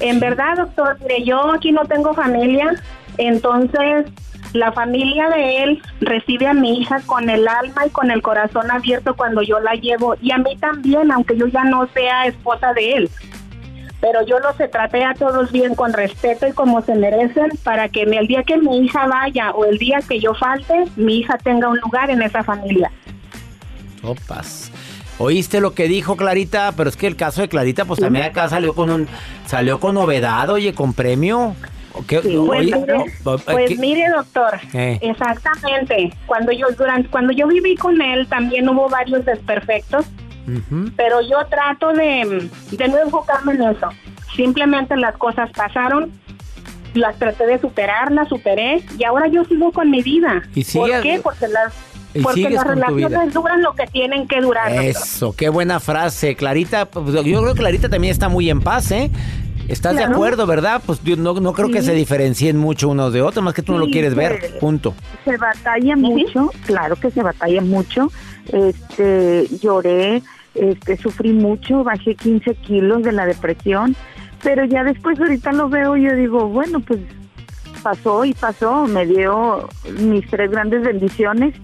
En 0.00 0.20
verdad, 0.20 0.56
doctor, 0.56 0.98
mire, 1.00 1.24
yo 1.24 1.52
aquí 1.52 1.72
no 1.72 1.84
tengo 1.84 2.12
familia, 2.12 2.74
entonces 3.16 4.06
La 4.52 4.72
familia 4.72 5.28
de 5.28 5.62
él 5.62 5.82
recibe 6.00 6.46
a 6.46 6.54
mi 6.54 6.80
hija 6.80 7.00
con 7.06 7.28
el 7.28 7.46
alma 7.46 7.86
y 7.86 7.90
con 7.90 8.10
el 8.10 8.22
corazón 8.22 8.70
abierto 8.70 9.14
cuando 9.14 9.42
yo 9.42 9.60
la 9.60 9.74
llevo 9.74 10.16
y 10.20 10.32
a 10.32 10.38
mí 10.38 10.56
también, 10.56 11.12
aunque 11.12 11.36
yo 11.36 11.46
ya 11.46 11.64
no 11.64 11.86
sea 11.88 12.26
esposa 12.26 12.72
de 12.72 12.92
él. 12.94 13.10
Pero 14.00 14.24
yo 14.26 14.38
los 14.38 14.56
traté 14.70 15.04
a 15.04 15.14
todos 15.14 15.50
bien 15.52 15.74
con 15.74 15.92
respeto 15.92 16.46
y 16.46 16.52
como 16.52 16.82
se 16.82 16.94
merecen 16.94 17.50
para 17.64 17.88
que 17.88 18.02
el 18.02 18.26
día 18.26 18.42
que 18.44 18.58
mi 18.58 18.84
hija 18.84 19.06
vaya 19.06 19.50
o 19.52 19.64
el 19.64 19.78
día 19.78 19.98
que 20.06 20.20
yo 20.20 20.34
falte, 20.34 20.84
mi 20.96 21.18
hija 21.18 21.38
tenga 21.38 21.68
un 21.68 21.78
lugar 21.78 22.10
en 22.10 22.22
esa 22.22 22.44
familia. 22.44 22.90
Opas. 24.02 24.70
¿Oíste 25.18 25.60
lo 25.60 25.72
que 25.72 25.88
dijo 25.88 26.16
Clarita? 26.16 26.72
Pero 26.76 26.90
es 26.90 26.96
que 26.96 27.06
el 27.06 27.16
caso 27.16 27.40
de 27.40 27.48
Clarita, 27.48 27.86
pues 27.86 28.00
también 28.00 28.26
acá 28.26 28.48
salió 28.48 28.74
con 28.74 28.90
un, 28.90 29.08
salió 29.46 29.80
con 29.80 29.94
novedad, 29.94 30.50
oye, 30.50 30.74
con 30.74 30.92
premio. 30.92 31.56
¿Qué? 32.06 32.20
pues, 32.20 32.34
Oye, 32.36 32.74
mire, 32.76 33.04
no, 33.24 33.38
pues 33.38 33.78
mire, 33.78 34.08
doctor, 34.10 34.58
Eh. 34.72 34.98
exactamente. 35.02 36.12
Cuando 36.26 36.52
yo 36.52 36.66
durante 36.76 37.08
cuando 37.08 37.32
yo 37.32 37.46
viví 37.48 37.74
con 37.76 38.00
él 38.00 38.26
también 38.28 38.68
hubo 38.68 38.88
varios 38.88 39.24
desperfectos, 39.24 40.06
Ujú. 40.46 40.90
pero 40.96 41.20
yo 41.22 41.38
trato 41.50 41.92
de, 41.92 42.48
de 42.70 42.88
no 42.88 42.98
enfocarme 42.98 43.54
en 43.54 43.62
eso. 43.62 43.88
Simplemente 44.36 44.96
las 44.96 45.16
cosas 45.16 45.50
pasaron, 45.50 46.12
las 46.94 47.18
traté 47.18 47.46
de 47.46 47.58
superar, 47.58 48.12
las 48.12 48.28
superé 48.28 48.82
y 48.98 49.04
ahora 49.04 49.26
yo 49.28 49.44
sigo 49.44 49.72
con 49.72 49.90
mi 49.90 50.02
vida. 50.02 50.42
Y 50.54 50.62
¿Por 50.64 50.88
sigue- 50.88 51.00
qué? 51.02 51.20
Porque 51.22 51.48
las 51.48 51.72
porque 52.22 52.48
las 52.48 52.66
relaciones 52.66 53.34
duran 53.34 53.60
lo 53.60 53.74
que 53.74 53.86
tienen 53.88 54.26
que 54.26 54.40
durar. 54.40 54.68
doctor. 54.70 54.84
Eso, 54.86 55.34
qué 55.36 55.50
buena 55.50 55.80
frase. 55.80 56.34
Clarita, 56.34 56.86
pues, 56.86 57.12
yo 57.12 57.22
creo 57.42 57.52
que 57.52 57.58
Clarita 57.60 57.90
también 57.90 58.10
está 58.12 58.30
muy 58.30 58.48
en 58.48 58.62
paz, 58.62 58.90
¿eh? 58.90 59.10
¿Estás 59.68 59.96
de 59.96 60.04
acuerdo, 60.04 60.46
verdad? 60.46 60.82
Pues 60.84 61.02
yo 61.02 61.16
no, 61.16 61.34
no 61.34 61.52
creo 61.52 61.70
que 61.70 61.82
se 61.82 61.92
diferencien 61.92 62.56
mucho 62.56 62.88
unos 62.88 63.12
de 63.12 63.22
otros, 63.22 63.44
más 63.44 63.54
que 63.54 63.62
tú 63.62 63.72
no 63.72 63.78
lo 63.78 63.86
quieres 63.86 64.14
ver. 64.14 64.58
Punto. 64.60 64.94
se 65.24 65.36
batalla 65.36 65.96
mucho, 65.96 66.50
claro 66.66 66.96
que 66.96 67.10
se 67.10 67.22
batalla 67.22 67.60
mucho. 67.60 68.10
Este, 68.52 69.48
lloré, 69.60 70.22
este, 70.54 70.96
sufrí 70.96 71.32
mucho, 71.32 71.82
bajé 71.84 72.14
15 72.14 72.54
kilos 72.56 73.02
de 73.02 73.12
la 73.12 73.26
depresión, 73.26 73.96
pero 74.42 74.64
ya 74.64 74.84
después 74.84 75.18
ahorita 75.18 75.52
lo 75.52 75.68
veo 75.68 75.96
y 75.96 76.04
yo 76.04 76.14
digo, 76.14 76.48
bueno, 76.48 76.80
pues 76.80 77.00
pasó 77.82 78.24
y 78.24 78.34
pasó, 78.34 78.86
me 78.86 79.06
dio 79.06 79.68
mis 80.00 80.28
tres 80.28 80.50
grandes 80.50 80.82
bendiciones 80.82 81.54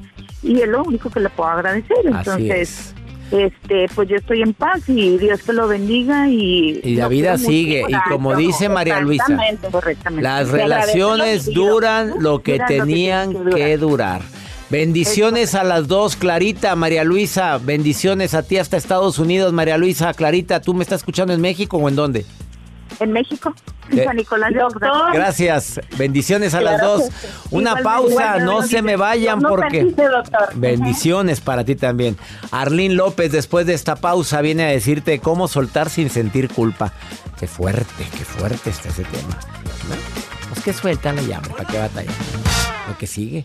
y 0.43 0.61
es 0.61 0.69
lo 0.69 0.83
único 0.83 1.11
que 1.11 1.21
le 1.21 1.29
puedo 1.31 1.51
agradecer. 1.51 1.99
Entonces, 2.05 2.95
este, 3.33 3.89
pues 3.95 4.09
yo 4.09 4.17
estoy 4.17 4.43
en 4.43 4.55
paz 4.55 4.89
y 4.89 5.17
Dios 5.19 5.43
que 5.43 5.53
lo 5.53 5.67
bendiga 5.67 6.29
y 6.29 6.81
Y 6.85 6.97
la 6.97 7.09
vida 7.09 7.39
sigue. 7.39 7.85
Y 7.89 8.11
como 8.11 8.37
dice 8.37 8.69
María 8.69 9.01
Luisa, 9.01 9.39
correctamente. 9.71 10.23
las 10.23 10.51
Te 10.51 10.63
agradezco 10.63 10.99
lo 10.99 11.17
relaciones 11.17 11.47
duran 11.53 12.15
lo 12.19 12.43
que 12.43 12.53
Duran 12.53 12.69
lo 12.69 12.69
que 12.69 12.81
tenían 12.81 13.45
que 13.45 13.51
que 13.55 13.77
durar. 13.79 14.23
Bendiciones 14.71 15.55
a 15.55 15.65
las 15.65 15.87
dos, 15.87 16.17
Clarita, 16.17 16.75
María 16.77 17.05
Luisa. 17.05 17.59
Bendiciones 17.59 18.33
a 18.33 18.43
ti 18.43 18.57
hasta 18.57 18.79
Estados 18.79 19.19
Unidos, 19.19 19.53
María 19.53 19.77
Luisa. 19.77 20.15
Clarita, 20.15 20.63
¿tú 20.63 20.73
me 20.73 20.83
estás 20.83 21.01
escuchando 21.01 21.35
en 21.35 21.41
México 21.43 21.77
o 21.77 21.89
en 21.89 21.97
dónde? 21.97 22.25
En 23.01 23.13
México, 23.13 23.55
en 23.91 23.99
Eh, 23.99 24.05
San 24.05 24.17
Nicolás 24.17 24.53
de 24.53 24.61
Doctor. 24.61 24.89
Montserrat. 24.89 25.15
Gracias. 25.15 25.81
Bendiciones 25.97 26.55
a 26.55 26.61
las 26.61 26.81
dos. 26.81 27.05
sí. 27.05 27.27
Una 27.51 27.77
pausa, 27.77 28.39
no 28.39 28.61
no 28.61 28.63
se 28.63 28.83
me 28.83 28.97
vayan 28.97 29.41
no 29.41 29.49
porque... 29.49 29.95
Bendiciones 30.55 31.41
para 31.41 31.65
ti 31.65 31.75
también. 31.75 32.17
Arlín 32.51 32.97
López, 32.97 33.33
después 33.33 33.67
de 33.67 33.75
esta 33.75 33.97
pausa, 33.97 34.41
viene 34.41 34.65
a 34.65 34.69
decirte 34.69 35.19
cómo 35.19 35.49
soltar 35.49 35.91
sin 35.91 36.11
sentir 36.11 36.49
culpa. 36.49 36.93
Qué 37.39 37.47
fuerte, 37.47 38.07
qué 38.17 38.25
fuerte 38.25 38.71
está 38.71 38.89
ese 38.89 39.03
tema. 39.05 39.39
Bueno, 39.89 40.03
Pues 40.51 40.65
que 40.65 40.73
suelta 40.73 41.13
la 41.13 41.23
llama, 41.23 41.49
¿para 41.49 41.65
qué 41.65 41.79
batalla? 41.79 42.11
Lo 42.89 42.97
que 42.99 43.07
sigue. 43.07 43.45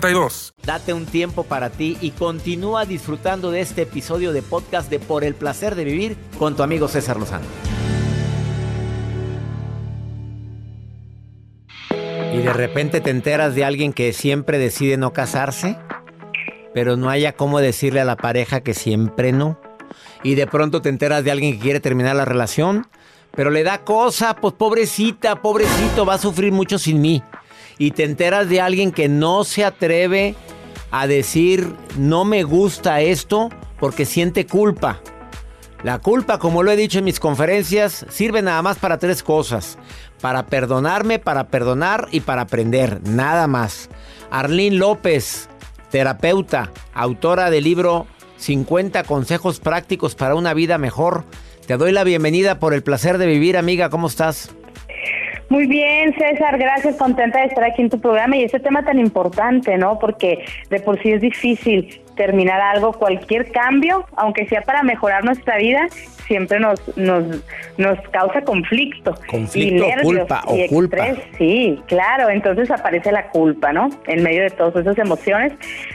833-699-0792. 0.00 0.52
Date 0.64 0.92
un 0.92 1.06
tiempo 1.06 1.44
para 1.44 1.70
ti 1.70 1.96
y 2.00 2.10
continúa 2.10 2.84
disfrutando 2.84 3.50
de 3.50 3.60
este 3.60 3.82
episodio 3.82 4.32
de 4.32 4.42
podcast 4.42 4.90
de 4.90 4.98
Por 4.98 5.24
el 5.24 5.34
placer 5.34 5.74
de 5.74 5.84
vivir 5.84 6.16
con 6.38 6.56
tu 6.56 6.62
amigo 6.62 6.88
César 6.88 7.18
Lozano. 7.18 7.46
Y 12.32 12.38
de 12.40 12.52
repente 12.52 13.00
te 13.00 13.10
enteras 13.10 13.54
de 13.54 13.64
alguien 13.64 13.92
que 13.92 14.12
siempre 14.12 14.58
decide 14.58 14.96
no 14.96 15.12
casarse, 15.12 15.78
pero 16.74 16.96
no 16.96 17.10
haya 17.10 17.32
cómo 17.32 17.58
decirle 17.60 18.00
a 18.00 18.04
la 18.04 18.16
pareja 18.16 18.60
que 18.60 18.74
siempre 18.74 19.32
no. 19.32 19.58
Y 20.22 20.34
de 20.34 20.46
pronto 20.46 20.82
te 20.82 20.88
enteras 20.88 21.24
de 21.24 21.30
alguien 21.30 21.54
que 21.54 21.60
quiere 21.60 21.80
terminar 21.80 22.14
la 22.14 22.24
relación, 22.24 22.86
pero 23.34 23.50
le 23.50 23.64
da 23.64 23.84
cosa, 23.84 24.36
pues 24.36 24.54
pobrecita, 24.54 25.42
pobrecito, 25.42 26.04
va 26.04 26.14
a 26.14 26.18
sufrir 26.18 26.52
mucho 26.52 26.78
sin 26.78 27.00
mí. 27.00 27.22
Y 27.78 27.92
te 27.92 28.04
enteras 28.04 28.48
de 28.48 28.60
alguien 28.60 28.92
que 28.92 29.08
no 29.08 29.44
se 29.44 29.64
atreve 29.64 30.34
a 30.90 31.06
decir 31.06 31.74
no 31.96 32.24
me 32.24 32.42
gusta 32.42 33.00
esto 33.00 33.50
porque 33.78 34.04
siente 34.04 34.46
culpa. 34.46 35.00
La 35.84 36.00
culpa, 36.00 36.38
como 36.38 36.64
lo 36.64 36.72
he 36.72 36.76
dicho 36.76 36.98
en 36.98 37.04
mis 37.04 37.20
conferencias, 37.20 38.04
sirve 38.08 38.42
nada 38.42 38.62
más 38.62 38.78
para 38.78 38.98
tres 38.98 39.22
cosas. 39.22 39.78
Para 40.20 40.46
perdonarme, 40.46 41.20
para 41.20 41.48
perdonar 41.48 42.08
y 42.10 42.20
para 42.20 42.42
aprender. 42.42 43.00
Nada 43.04 43.46
más. 43.46 43.88
Arlín 44.30 44.80
López, 44.80 45.48
terapeuta, 45.90 46.72
autora 46.92 47.50
del 47.50 47.62
libro 47.62 48.08
50 48.38 49.04
consejos 49.04 49.60
prácticos 49.60 50.16
para 50.16 50.34
una 50.34 50.52
vida 50.52 50.78
mejor. 50.78 51.24
Te 51.66 51.76
doy 51.76 51.92
la 51.92 52.02
bienvenida 52.02 52.58
por 52.58 52.74
el 52.74 52.82
placer 52.82 53.18
de 53.18 53.26
vivir, 53.26 53.56
amiga. 53.56 53.88
¿Cómo 53.88 54.08
estás? 54.08 54.50
Muy 55.50 55.66
bien, 55.66 56.14
César, 56.18 56.58
gracias, 56.58 56.96
contenta 56.96 57.40
de 57.40 57.46
estar 57.46 57.64
aquí 57.64 57.80
en 57.80 57.88
tu 57.88 57.98
programa 57.98 58.36
y 58.36 58.44
este 58.44 58.60
tema 58.60 58.84
tan 58.84 58.98
importante, 58.98 59.78
¿no? 59.78 59.98
Porque 59.98 60.44
de 60.68 60.80
por 60.80 61.00
sí 61.02 61.12
es 61.12 61.22
difícil 61.22 62.02
terminar 62.18 62.60
algo, 62.60 62.92
cualquier 62.92 63.50
cambio, 63.52 64.04
aunque 64.16 64.46
sea 64.46 64.60
para 64.60 64.82
mejorar 64.82 65.24
nuestra 65.24 65.56
vida, 65.56 65.86
siempre 66.26 66.60
nos 66.60 66.78
nos, 66.98 67.24
nos 67.78 67.98
causa 68.10 68.42
conflicto. 68.42 69.14
Conflicto 69.26 69.76
y 69.76 69.80
o 69.80 69.88
nervios 69.96 70.04
culpa, 70.18 70.42
o 70.46 70.56
y 70.56 70.68
culpa. 70.68 70.96
estrés. 71.06 71.26
Sí, 71.38 71.80
claro, 71.86 72.28
entonces 72.28 72.70
aparece 72.70 73.10
la 73.12 73.28
culpa, 73.30 73.72
¿no? 73.72 73.88
En 74.06 74.22
medio 74.22 74.42
de 74.42 74.50
todas 74.50 74.76
esas 74.76 74.98
emociones 74.98 75.54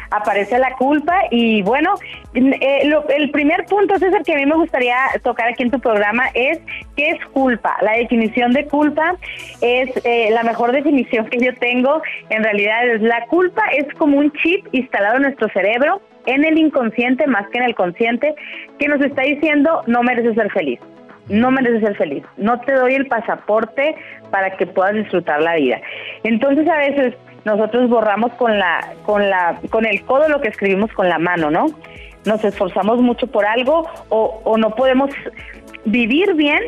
aparece 0.10 0.58
la 0.58 0.72
culpa 0.76 1.16
y 1.30 1.62
bueno, 1.64 1.94
eh, 2.34 2.82
lo- 2.86 3.08
el 3.10 3.30
primer 3.32 3.66
punto, 3.66 3.98
César, 4.00 4.24
que 4.24 4.34
a 4.34 4.38
mí 4.38 4.46
me 4.46 4.56
gustaría 4.56 4.96
tocar 5.24 5.50
aquí 5.50 5.64
en 5.64 5.72
tu 5.72 5.80
programa 5.80 6.24
es 6.34 6.60
¿qué 6.96 7.10
es 7.12 7.26
culpa? 7.28 7.76
La 7.82 7.94
definición 7.94 8.54
de 8.54 8.66
culpa 8.66 9.16
es 9.62 9.90
eh, 10.04 10.30
la 10.32 10.44
mejor 10.44 10.72
definición 10.72 11.28
que 11.28 11.40
yo 11.44 11.54
tengo. 11.56 12.02
En 12.30 12.44
realidad 12.44 12.88
es 12.88 13.02
la 13.02 13.26
culpa 13.28 13.62
es 13.78 13.86
como 13.96 14.18
un 14.18 14.32
chip 14.34 14.66
instalado 14.72 15.18
en 15.18 15.24
nuestro 15.24 15.48
cerebro, 15.50 16.02
en 16.26 16.46
el 16.46 16.58
inconsciente 16.58 17.28
más 17.28 17.48
que 17.50 17.58
en 17.60 17.66
el 17.66 17.76
consciente, 17.76 18.36
que 18.80 18.88
nos 18.88 19.02
está 19.02 19.24
diciendo 19.24 19.82
no 19.88 20.04
mereces 20.04 20.36
ser 20.36 20.52
feliz 20.52 20.80
no 21.30 21.52
mereces 21.52 21.82
ser 21.82 21.96
feliz, 21.96 22.24
no 22.38 22.60
te 22.62 22.74
doy 22.74 22.96
el 22.96 23.08
pasaporte 23.08 23.96
para 24.32 24.56
que 24.58 24.66
puedas 24.66 24.94
disfrutar 24.94 25.42
la 25.42 25.56
vida. 25.56 25.80
Entonces 26.24 26.68
a 26.68 26.78
veces 26.78 27.14
nosotros 27.46 27.90
borramos 27.90 28.34
con 28.34 28.58
la 28.58 28.94
con 29.06 29.30
la 29.30 29.60
con 29.70 29.86
el 29.86 30.04
codo 30.04 30.28
lo 30.30 30.42
que 30.42 30.50
escribimos 30.50 30.92
con 30.94 31.10
la 31.10 31.20
mano, 31.20 31.50
¿no? 31.50 31.68
Nos 32.26 32.44
esforzamos 32.44 33.02
mucho 33.02 33.28
por 33.28 33.46
algo 33.46 33.88
o, 34.10 34.58
no 34.58 34.76
podemos 34.76 35.10
vivir 35.84 36.34
bien 36.36 36.62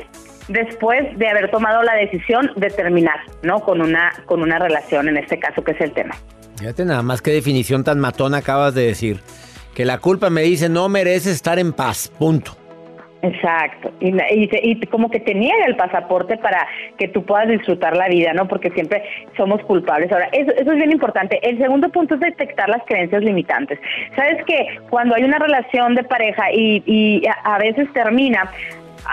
después 0.49 1.17
de 1.17 1.29
haber 1.29 1.49
tomado 1.49 1.81
la 1.81 1.95
decisión 1.95 2.51
de 2.57 2.69
terminar, 2.69 3.19
¿no? 3.41 3.59
Con 3.61 3.81
una 3.81 4.11
con 4.25 4.41
una 4.41 4.59
relación 4.59 5.07
en 5.07 5.17
este 5.17 5.39
caso 5.39 5.63
que 5.63 5.71
es 5.71 5.81
el 5.81 5.91
tema. 5.91 6.15
Fíjate 6.57 6.85
nada 6.85 7.01
más 7.01 7.21
qué 7.21 7.31
definición 7.31 7.83
tan 7.83 7.99
matona 7.99 8.37
acabas 8.37 8.73
de 8.73 8.85
decir. 8.85 9.19
Que 9.73 9.85
la 9.85 9.97
culpa 9.97 10.29
me 10.29 10.41
dice 10.41 10.69
no 10.69 10.87
mereces 10.87 11.35
estar 11.35 11.59
en 11.59 11.73
paz, 11.73 12.11
punto. 12.17 12.53
Exacto, 13.21 13.91
y, 13.99 14.85
como 14.85 15.09
que 15.09 15.19
te 15.19 15.33
niega 15.33 15.65
el 15.65 15.75
pasaporte 15.75 16.37
para 16.37 16.67
que 16.99 17.07
tú 17.07 17.25
puedas 17.25 17.47
disfrutar 17.47 17.97
la 17.97 18.07
vida, 18.07 18.33
¿no? 18.33 18.47
Porque 18.47 18.69
siempre 18.69 19.03
somos 19.35 19.63
culpables. 19.63 20.11
Ahora, 20.11 20.29
eso, 20.31 20.51
eso 20.51 20.71
es 20.71 20.77
bien 20.77 20.91
importante. 20.91 21.39
El 21.41 21.57
segundo 21.57 21.89
punto 21.89 22.13
es 22.15 22.19
detectar 22.19 22.69
las 22.69 22.83
creencias 22.85 23.23
limitantes. 23.23 23.79
Sabes 24.15 24.43
que 24.45 24.79
cuando 24.91 25.15
hay 25.15 25.23
una 25.23 25.39
relación 25.39 25.95
de 25.95 26.03
pareja 26.03 26.51
y 26.51 27.23
a 27.43 27.57
veces 27.57 27.91
termina, 27.93 28.51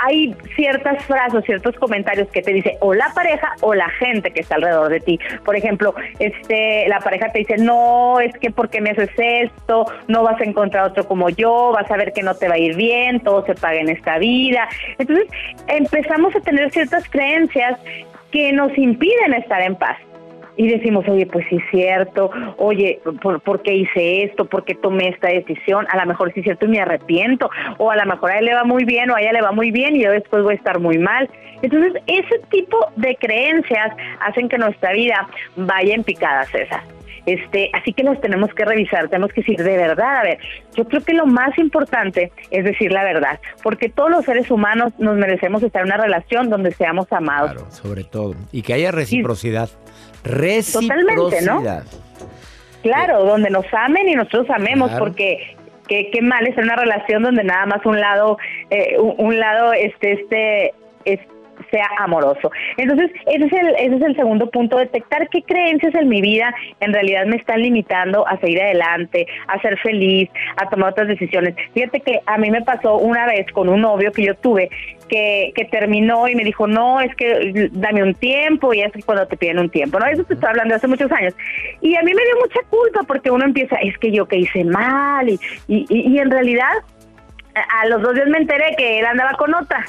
hay 0.05 0.35
ciertas 0.57 1.05
frases, 1.05 1.44
ciertos 1.44 1.76
comentarios 1.76 2.28
que 2.28 2.42
te 2.42 2.52
dice 2.52 2.76
o 2.81 2.94
la 2.94 3.12
pareja 3.14 3.55
o 3.61 3.74
la 3.74 3.88
gente 3.90 4.31
que 4.31 4.40
está 4.40 4.57
alrededor 4.57 4.88
de 4.88 5.00
ti. 5.00 5.18
Por 5.44 5.57
ejemplo, 5.57 5.94
este, 6.18 6.87
la 6.88 7.00
pareja 7.00 7.31
te 7.31 7.40
dice, 7.40 7.57
no, 7.59 8.20
es 8.20 8.37
que 8.38 8.50
porque 8.50 8.81
me 8.81 8.90
haces 8.90 9.11
esto, 9.16 9.87
no 10.09 10.22
vas 10.22 10.40
a 10.40 10.44
encontrar 10.44 10.85
otro 10.85 11.07
como 11.07 11.28
yo, 11.28 11.72
vas 11.72 11.90
a 11.90 11.96
ver 11.96 12.12
que 12.12 12.22
no 12.22 12.35
te 12.35 12.48
va 12.48 12.55
a 12.55 12.59
ir 12.59 12.76
bien, 12.76 13.20
todo 13.20 13.44
se 13.46 13.55
paga 13.55 13.81
en 13.81 13.88
esta 13.88 14.18
vida. 14.18 14.68
Entonces, 14.98 15.26
empezamos 15.66 16.35
a 16.37 16.40
tener 16.40 16.70
ciertas 16.70 17.09
creencias 17.09 17.78
que 18.31 18.52
nos 18.52 18.76
impiden 18.78 19.35
estar 19.35 19.61
en 19.61 19.76
paz 19.76 19.98
y 20.57 20.69
decimos, 20.69 21.05
oye, 21.09 21.27
pues 21.27 21.47
sí 21.49 21.57
es 21.57 21.65
cierto, 21.71 22.31
oye, 22.59 23.01
¿por, 23.23 23.62
qué 23.62 23.75
hice 23.75 24.25
esto? 24.25 24.45
¿Por 24.45 24.65
qué 24.65 24.75
tomé 24.75 25.09
esta 25.09 25.29
decisión? 25.29 25.87
A 25.91 25.97
lo 25.97 26.07
mejor 26.07 26.33
sí 26.33 26.41
es 26.41 26.45
cierto 26.45 26.67
y 26.67 26.69
me 26.69 26.81
arrepiento, 26.81 27.51
o 27.79 27.91
a 27.91 27.97
lo 27.97 28.05
mejor 28.07 28.31
a 28.31 28.38
él 28.38 28.47
le 28.47 28.55
va 28.55 28.65
muy 28.65 28.85
bien 28.85 29.11
o 29.11 29.17
a 29.17 29.21
ella 29.21 29.33
le 29.33 29.43
va 29.43 29.53
muy 29.53 29.71
bien 29.71 29.97
y 29.97 30.03
yo 30.03 30.11
después 30.11 30.43
voy 30.43 30.55
a 30.55 30.57
estar 30.57 30.79
muy 30.79 30.99
mal. 30.99 31.29
Entonces, 31.62 31.95
ese 32.07 32.41
tipo 32.51 32.77
de 32.97 33.17
creencias 33.17 33.97
hacen 34.21 34.49
que 34.49 34.59
nuestra 34.59 34.93
vida 34.93 35.29
vaya 35.57 35.95
en 35.95 36.05
picada, 36.05 36.45
César. 36.45 36.83
Este, 37.25 37.71
así 37.73 37.93
que 37.93 38.03
nos 38.03 38.21
tenemos 38.21 38.53
que 38.53 38.65
revisar, 38.65 39.09
tenemos 39.09 39.33
que 39.33 39.43
decir 39.43 39.62
de 39.62 39.77
verdad, 39.77 40.17
a 40.17 40.23
ver, 40.25 40.38
yo 40.75 40.85
creo 40.85 41.03
que 41.03 41.15
lo 41.15 41.25
más 41.25 41.57
importante 41.57 42.33
es 42.51 42.65
decir 42.65 42.91
la 42.91 43.05
verdad, 43.05 43.38
porque 43.62 43.88
todos 43.88 44.11
los 44.11 44.25
seres 44.25 44.51
humanos 44.51 44.93
nos 44.99 45.17
merecemos 45.17 45.62
estar 45.62 45.83
en 45.83 45.87
una 45.93 45.99
relación 45.99 46.51
donde 46.51 46.73
seamos 46.73 47.12
amados. 47.12 47.53
Claro, 47.53 47.71
sobre 47.71 48.03
todo, 48.03 48.35
y 48.51 48.62
que 48.62 48.75
haya 48.75 48.91
reciprocidad. 48.91 49.71
Reciprocidad. 50.24 51.85
¿no? 51.85 52.02
Claro, 52.82 53.24
donde 53.24 53.50
nos 53.50 53.66
amen 53.72 54.08
y 54.08 54.14
nosotros 54.14 54.50
amemos, 54.50 54.90
porque 54.98 55.56
qué, 55.88 56.11
qué 56.12 56.20
mal 56.20 56.46
es 56.46 56.56
una 56.56 56.74
relación 56.76 57.22
donde 57.22 57.44
nada 57.44 57.66
más 57.66 57.85
un 57.87 58.00
lado, 58.00 58.38
eh, 58.70 58.96
un, 58.98 59.38
lado 59.38 59.72
este, 59.72 60.12
este, 60.12 60.74
este 61.04 61.32
sea 61.72 61.88
amoroso. 61.98 62.52
Entonces, 62.76 63.11
ese 63.26 63.46
es, 63.46 63.52
el, 63.52 63.68
ese 63.76 63.96
es 63.96 64.02
el 64.02 64.16
segundo 64.16 64.48
punto, 64.50 64.78
detectar 64.78 65.28
qué 65.30 65.42
creencias 65.42 65.94
en 65.94 66.08
mi 66.08 66.20
vida 66.20 66.54
en 66.80 66.92
realidad 66.92 67.24
me 67.26 67.37
están 67.37 67.62
limitando 67.62 68.28
a 68.28 68.38
seguir 68.38 68.62
adelante, 68.62 69.26
a 69.48 69.58
ser 69.61 69.78
feliz, 69.78 70.30
a 70.56 70.68
tomar 70.68 70.90
otras 70.90 71.08
decisiones. 71.08 71.56
Fíjate 71.74 72.00
que 72.00 72.20
a 72.26 72.38
mí 72.38 72.50
me 72.50 72.62
pasó 72.62 72.98
una 72.98 73.26
vez 73.26 73.50
con 73.52 73.68
un 73.68 73.80
novio 73.80 74.12
que 74.12 74.24
yo 74.24 74.35
tuve 74.37 74.68
que, 75.08 75.52
que 75.54 75.64
terminó 75.64 76.28
y 76.28 76.35
me 76.35 76.44
dijo, 76.44 76.66
no, 76.66 77.00
es 77.00 77.14
que 77.16 77.70
dame 77.72 78.02
un 78.02 78.14
tiempo 78.14 78.72
y 78.72 78.82
es 78.82 78.92
cuando 79.04 79.26
te 79.26 79.37
piden 79.37 79.58
un 79.58 79.70
tiempo, 79.70 79.98
¿no? 79.98 80.06
Eso 80.06 80.24
te 80.24 80.35
estoy 80.35 80.50
hablando 80.50 80.74
hace 80.74 80.87
muchos 80.87 81.11
años. 81.12 81.35
Y 81.80 81.96
a 81.96 82.02
mí 82.02 82.12
me 82.14 82.22
dio 82.22 82.37
mucha 82.40 82.61
culpa 82.68 83.00
porque 83.06 83.30
uno 83.30 83.44
empieza, 83.44 83.76
es 83.76 83.96
que 83.98 84.11
yo 84.11 84.26
que 84.26 84.38
hice 84.38 84.64
mal 84.64 85.28
y, 85.28 85.38
y, 85.68 85.87
y 85.88 86.18
en 86.18 86.30
realidad 86.30 86.72
a 87.54 87.87
los 87.87 88.02
dos 88.02 88.14
días 88.14 88.28
me 88.28 88.38
enteré 88.38 88.74
que 88.76 89.00
él 89.00 89.06
andaba 89.06 89.32
con 89.32 89.54
otra. 89.54 89.85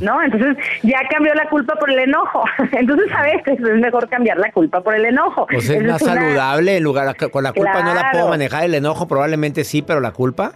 ¿No? 0.00 0.22
Entonces 0.22 0.56
ya 0.82 0.98
cambió 1.10 1.34
la 1.34 1.48
culpa 1.48 1.74
por 1.74 1.90
el 1.90 1.98
enojo. 1.98 2.44
Entonces, 2.72 3.08
¿sabes? 3.10 3.42
Es 3.46 3.60
mejor 3.60 4.08
cambiar 4.08 4.38
la 4.38 4.50
culpa 4.52 4.80
por 4.80 4.94
el 4.94 5.04
enojo. 5.04 5.46
Pues 5.46 5.68
es 5.68 5.82
más 5.82 6.02
saludable, 6.02 6.76
en 6.76 6.82
lugar, 6.82 7.16
con 7.30 7.44
la 7.44 7.52
culpa 7.52 7.82
no 7.82 7.94
la 7.94 8.10
puedo 8.12 8.28
manejar, 8.28 8.64
el 8.64 8.74
enojo 8.74 9.06
probablemente 9.08 9.64
sí, 9.64 9.82
pero 9.82 10.00
la 10.00 10.12
culpa... 10.12 10.52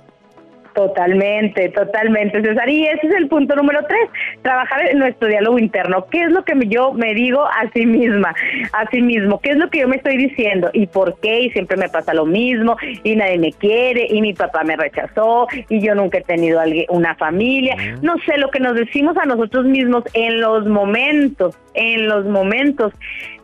Totalmente, 0.75 1.69
totalmente, 1.71 2.41
César. 2.43 2.69
Y 2.69 2.87
ese 2.87 3.07
es 3.09 3.15
el 3.15 3.29
punto 3.29 3.57
número 3.57 3.81
tres, 3.89 4.09
trabajar 4.43 4.89
en 4.89 4.99
nuestro 4.99 5.29
diálogo 5.29 5.59
interno. 5.59 6.07
¿Qué 6.11 6.23
es 6.23 6.31
lo 6.31 6.45
que 6.45 6.55
yo 6.69 6.93
me 6.93 7.13
digo 7.15 7.45
a 7.45 7.69
sí 7.75 7.87
misma, 7.87 8.35
a 8.73 8.89
sí 8.91 9.03
mismo? 9.03 9.41
¿Qué 9.41 9.51
es 9.51 9.57
lo 9.57 9.69
que 9.69 9.81
yo 9.81 9.89
me 9.89 9.97
estoy 9.97 10.17
diciendo? 10.17 10.71
¿Y 10.73 10.87
por 10.87 11.19
qué? 11.21 11.41
Y 11.41 11.51
siempre 11.51 11.77
me 11.77 11.89
pasa 11.89 12.15
lo 12.15 12.25
mismo, 12.25 12.77
y 13.03 13.17
nadie 13.17 13.39
me 13.39 13.53
quiere, 13.53 14.07
y 14.11 14.21
mi 14.21 14.33
papá 14.33 14.63
me 14.63 14.77
rechazó, 14.77 15.49
y 15.69 15.81
yo 15.81 15.95
nunca 15.95 16.19
he 16.19 16.23
tenido 16.23 16.61
una 16.89 17.15
familia. 17.17 17.77
No 18.03 18.15
sé, 18.25 18.39
lo 18.39 18.51
que 18.51 18.61
nos 18.61 18.75
decimos 18.75 19.17
a 19.17 19.27
nosotros 19.27 19.65
mismos 19.65 20.05
en 20.15 20.41
los 20.41 20.67
momentos, 20.67 21.59
en 21.75 22.07
los 22.07 22.27
momentos 22.27 22.93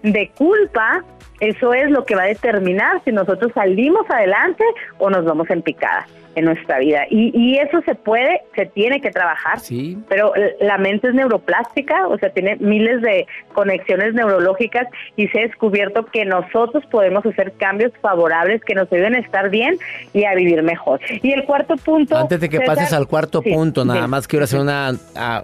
de 0.03 0.31
culpa, 0.37 1.05
eso 1.41 1.75
es 1.75 1.91
lo 1.91 2.05
que 2.05 2.15
va 2.15 2.23
a 2.23 2.27
determinar 2.27 3.03
si 3.05 3.13
nosotros 3.13 3.53
salimos 3.55 4.09
adelante 4.11 4.65
o 4.99 5.11
nos 5.11 5.25
vamos 5.25 5.49
en 5.51 5.63
picada 5.63 6.07
en 6.37 6.45
nuestra 6.45 6.79
vida. 6.79 7.07
Y, 7.11 7.33
y 7.35 7.59
eso 7.59 7.81
se 7.87 7.95
puede, 7.95 8.43
se 8.55 8.67
tiene 8.67 9.01
que 9.01 9.11
trabajar, 9.11 9.59
sí. 9.59 9.99
pero 10.07 10.33
la 10.61 10.77
mente 10.77 11.09
es 11.09 11.15
neuroplástica, 11.15 12.07
o 12.07 12.19
sea, 12.19 12.29
tiene 12.29 12.57
miles 12.57 13.01
de 13.01 13.27
conexiones 13.55 14.13
neurológicas 14.13 14.87
y 15.17 15.29
se 15.29 15.39
ha 15.39 15.43
descubierto 15.43 16.05
que 16.05 16.27
nosotros 16.27 16.85
podemos 16.91 17.25
hacer 17.25 17.55
cambios 17.55 17.91
favorables 18.03 18.63
que 18.65 18.75
nos 18.75 18.93
ayuden 18.93 19.15
a 19.15 19.19
estar 19.21 19.49
bien 19.49 19.79
y 20.13 20.25
a 20.25 20.35
vivir 20.35 20.63
mejor. 20.63 21.01
Y 21.23 21.33
el 21.33 21.45
cuarto 21.45 21.77
punto... 21.79 22.17
Antes 22.17 22.39
de 22.39 22.51
que 22.51 22.61
pases 22.61 22.93
al 22.93 23.09
cuarto 23.09 23.41
punto, 23.41 23.87
nada 23.87 24.07
más 24.07 24.29
quiero 24.29 24.45
hacer 24.45 24.61
una, 24.61 24.93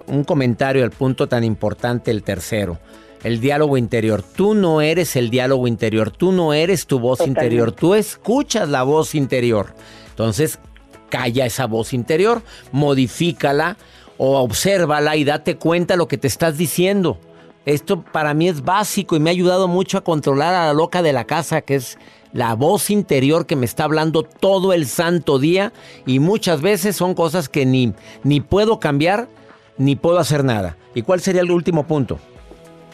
un 0.05 0.23
comentario 0.23 0.83
al 0.83 0.91
punto 0.91 1.27
tan 1.27 1.43
importante, 1.43 2.11
el 2.11 2.21
tercero 2.21 2.77
el 3.23 3.39
diálogo 3.39 3.77
interior. 3.77 4.21
Tú 4.23 4.53
no 4.53 4.81
eres 4.81 5.15
el 5.15 5.29
diálogo 5.29 5.67
interior, 5.67 6.11
tú 6.11 6.31
no 6.31 6.53
eres 6.53 6.85
tu 6.85 6.99
voz 6.99 7.25
interior, 7.25 7.71
tú 7.71 7.95
escuchas 7.95 8.69
la 8.69 8.83
voz 8.83 9.15
interior. 9.15 9.73
Entonces, 10.09 10.59
calla 11.09 11.45
esa 11.45 11.65
voz 11.65 11.93
interior, 11.93 12.41
modifícala 12.71 13.77
o 14.17 14.39
obsérvala 14.39 15.15
y 15.15 15.23
date 15.23 15.57
cuenta 15.57 15.95
lo 15.95 16.07
que 16.07 16.17
te 16.17 16.27
estás 16.27 16.57
diciendo. 16.57 17.17
Esto 17.65 18.03
para 18.03 18.33
mí 18.33 18.49
es 18.49 18.63
básico 18.63 19.15
y 19.15 19.19
me 19.19 19.29
ha 19.29 19.31
ayudado 19.31 19.67
mucho 19.67 19.97
a 19.97 20.03
controlar 20.03 20.53
a 20.53 20.67
la 20.67 20.73
loca 20.73 21.01
de 21.01 21.13
la 21.13 21.23
casa, 21.23 21.61
que 21.61 21.75
es 21.75 21.97
la 22.33 22.55
voz 22.55 22.89
interior 22.89 23.45
que 23.45 23.55
me 23.55 23.65
está 23.65 23.85
hablando 23.85 24.23
todo 24.23 24.73
el 24.73 24.85
santo 24.85 25.39
día 25.39 25.71
y 26.05 26.19
muchas 26.19 26.61
veces 26.61 26.95
son 26.95 27.13
cosas 27.13 27.47
que 27.47 27.65
ni, 27.65 27.93
ni 28.23 28.41
puedo 28.41 28.79
cambiar 28.79 29.29
ni 29.77 29.95
puedo 29.95 30.19
hacer 30.19 30.43
nada. 30.43 30.77
¿Y 30.93 31.03
cuál 31.03 31.21
sería 31.21 31.41
el 31.41 31.51
último 31.51 31.87
punto? 31.87 32.19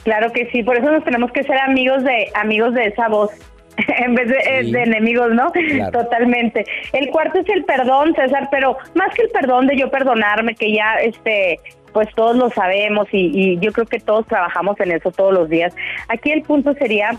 Claro 0.03 0.31
que 0.31 0.49
sí, 0.51 0.63
por 0.63 0.77
eso 0.77 0.89
nos 0.91 1.03
tenemos 1.03 1.31
que 1.31 1.43
ser 1.43 1.57
amigos 1.57 2.03
de 2.03 2.31
amigos 2.35 2.73
de 2.73 2.85
esa 2.85 3.07
voz. 3.07 3.31
en 3.97 4.13
vez 4.13 4.27
de, 4.27 4.71
de 4.71 4.83
enemigos, 4.83 5.31
¿no? 5.33 5.51
Totalmente. 5.91 6.65
El 6.91 7.09
cuarto 7.09 7.39
es 7.39 7.49
el 7.49 7.63
perdón, 7.63 8.13
César, 8.13 8.49
pero 8.51 8.77
más 8.95 9.13
que 9.15 9.23
el 9.23 9.29
perdón 9.29 9.67
de 9.67 9.77
yo 9.77 9.89
perdonarme, 9.89 10.55
que 10.55 10.73
ya 10.73 10.95
este 10.95 11.59
pues 11.93 12.07
todos 12.13 12.35
lo 12.35 12.49
sabemos 12.51 13.07
y, 13.11 13.31
y 13.33 13.59
yo 13.59 13.71
creo 13.71 13.87
que 13.87 13.99
todos 13.99 14.27
trabajamos 14.27 14.79
en 14.79 14.91
eso 14.91 15.11
todos 15.11 15.33
los 15.33 15.49
días. 15.49 15.75
Aquí 16.07 16.31
el 16.31 16.43
punto 16.43 16.73
sería 16.75 17.11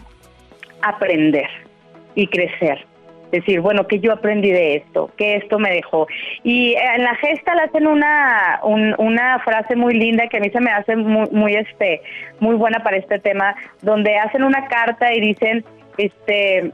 aprender 0.83 1.49
y 2.15 2.27
crecer 2.29 2.87
decir, 3.31 3.61
bueno, 3.61 3.87
que 3.87 4.01
yo 4.01 4.13
aprendí 4.13 4.51
de 4.51 4.77
esto, 4.77 5.11
que 5.17 5.37
esto 5.37 5.59
me 5.59 5.71
dejó. 5.71 6.07
Y 6.43 6.75
en 6.75 7.05
la 7.05 7.15
gesta 7.17 7.55
le 7.55 7.63
hacen 7.63 7.87
una, 7.87 8.61
una 8.63 9.39
frase 9.41 9.77
muy 9.77 9.95
linda 9.95 10.29
que 10.29 10.39
a 10.39 10.41
mí 10.41 10.51
se 10.51 10.61
me 10.61 10.71
hace 10.71 10.97
muy, 10.97 11.29
muy, 11.31 11.55
este, 11.55 12.03
muy 12.41 12.57
buena 12.57 12.83
para 12.83 12.97
este 12.97 13.19
tema, 13.19 13.55
donde 13.83 14.17
hacen 14.17 14.43
una 14.43 14.67
carta 14.67 15.13
y 15.13 15.21
dicen, 15.21 15.65
este, 15.99 16.73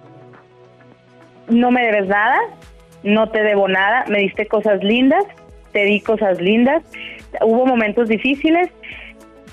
no 1.48 1.70
me 1.70 1.84
debes 1.84 2.08
nada, 2.08 2.38
no 3.02 3.28
te 3.28 3.42
debo 3.42 3.68
nada, 3.68 4.04
me 4.08 4.18
diste 4.18 4.46
cosas 4.46 4.82
lindas, 4.82 5.24
te 5.72 5.84
di 5.84 6.00
cosas 6.00 6.40
lindas, 6.40 6.82
hubo 7.42 7.66
momentos 7.66 8.08
difíciles, 8.08 8.70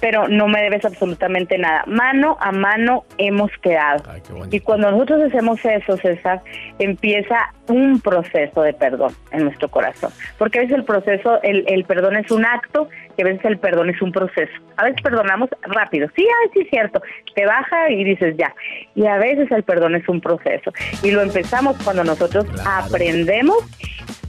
pero 0.04 0.28
no 0.28 0.50
me 0.50 0.62
debes 0.62 0.84
absolutamente 0.84 1.58
nada. 1.58 1.86
Mano 1.88 2.36
a 2.42 2.52
mano 2.52 3.06
hemos 3.18 3.50
quedado. 3.62 4.04
y 4.52 4.60
cuando 4.60 4.92
nosotros 4.92 5.22
hacemos 5.22 5.64
eso, 5.64 5.96
César, 5.96 6.42
empieza 6.78 7.54
un 7.70 8.02
proceso 8.02 8.64
de 8.64 8.74
perdón 8.74 9.14
en 9.32 9.46
nuestro 9.46 9.70
corazón. 9.70 10.12
Porque 10.38 10.60
a 10.60 10.62
veces 10.64 10.76
el 10.76 10.84
proceso, 10.84 11.42
el, 11.42 11.64
el 11.70 11.86
perdón 11.86 12.18
es 12.18 12.30
un 12.32 12.46
acto 12.46 12.90
y 13.16 13.22
a 13.22 13.26
veces 13.26 13.46
el 13.46 13.60
perdón 13.60 13.92
es 13.92 14.02
un 14.02 14.12
proceso. 14.12 14.52
A 14.76 14.84
veces 14.84 15.02
perdonamos 15.02 15.50
rápido. 15.62 16.10
Sí, 16.18 16.28
a 16.28 16.48
veces 16.48 16.66
es 16.66 16.70
cierto. 16.70 17.02
Te 17.34 17.46
baja 17.46 17.90
y 17.90 18.04
dices 18.04 18.36
ya. 18.38 18.54
Y 18.96 19.06
a 19.06 19.18
veces 19.20 19.50
el 19.52 19.64
perdón 19.64 19.96
es 19.96 20.10
un 20.10 20.20
proceso. 20.20 20.74
Y 21.02 21.12
lo 21.12 21.22
empezamos 21.22 21.82
cuando 21.82 22.04
nosotros 22.04 22.46
aprendemos 22.66 23.64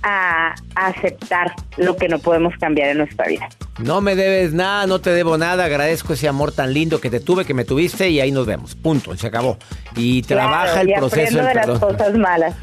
a 0.05 0.55
aceptar 0.75 1.55
lo 1.79 1.97
que 1.97 2.09
no 2.09 2.19
podemos 2.19 2.55
cambiar 2.61 2.91
en 2.91 2.99
nuestra 2.99 3.27
vida. 3.27 3.49
No 3.79 4.01
me 4.01 4.15
debes 4.15 4.53
nada, 4.53 4.87
no 4.87 5.01
te 5.01 5.11
debo 5.11 5.39
nada, 5.39 5.65
agradezco 5.65 6.13
ese 6.13 6.29
amor 6.29 6.53
tan 6.53 6.75
lindo 6.75 7.01
que 7.01 7.11
te 7.11 7.21
tuve, 7.21 7.45
que 7.45 7.55
me 7.55 7.65
tuviste 7.65 8.11
y 8.11 8.21
ahí 8.21 8.31
nos 8.31 8.47
vemos. 8.47 8.75
Punto, 8.75 9.17
se 9.17 9.27
acabó. 9.27 9.59
Y 9.97 10.23
trabaja 10.23 10.83
el 10.83 10.93
proceso 10.95 11.43
de 11.43 11.55
las 11.55 11.79
cosas 11.79 12.15
malas. 12.15 12.55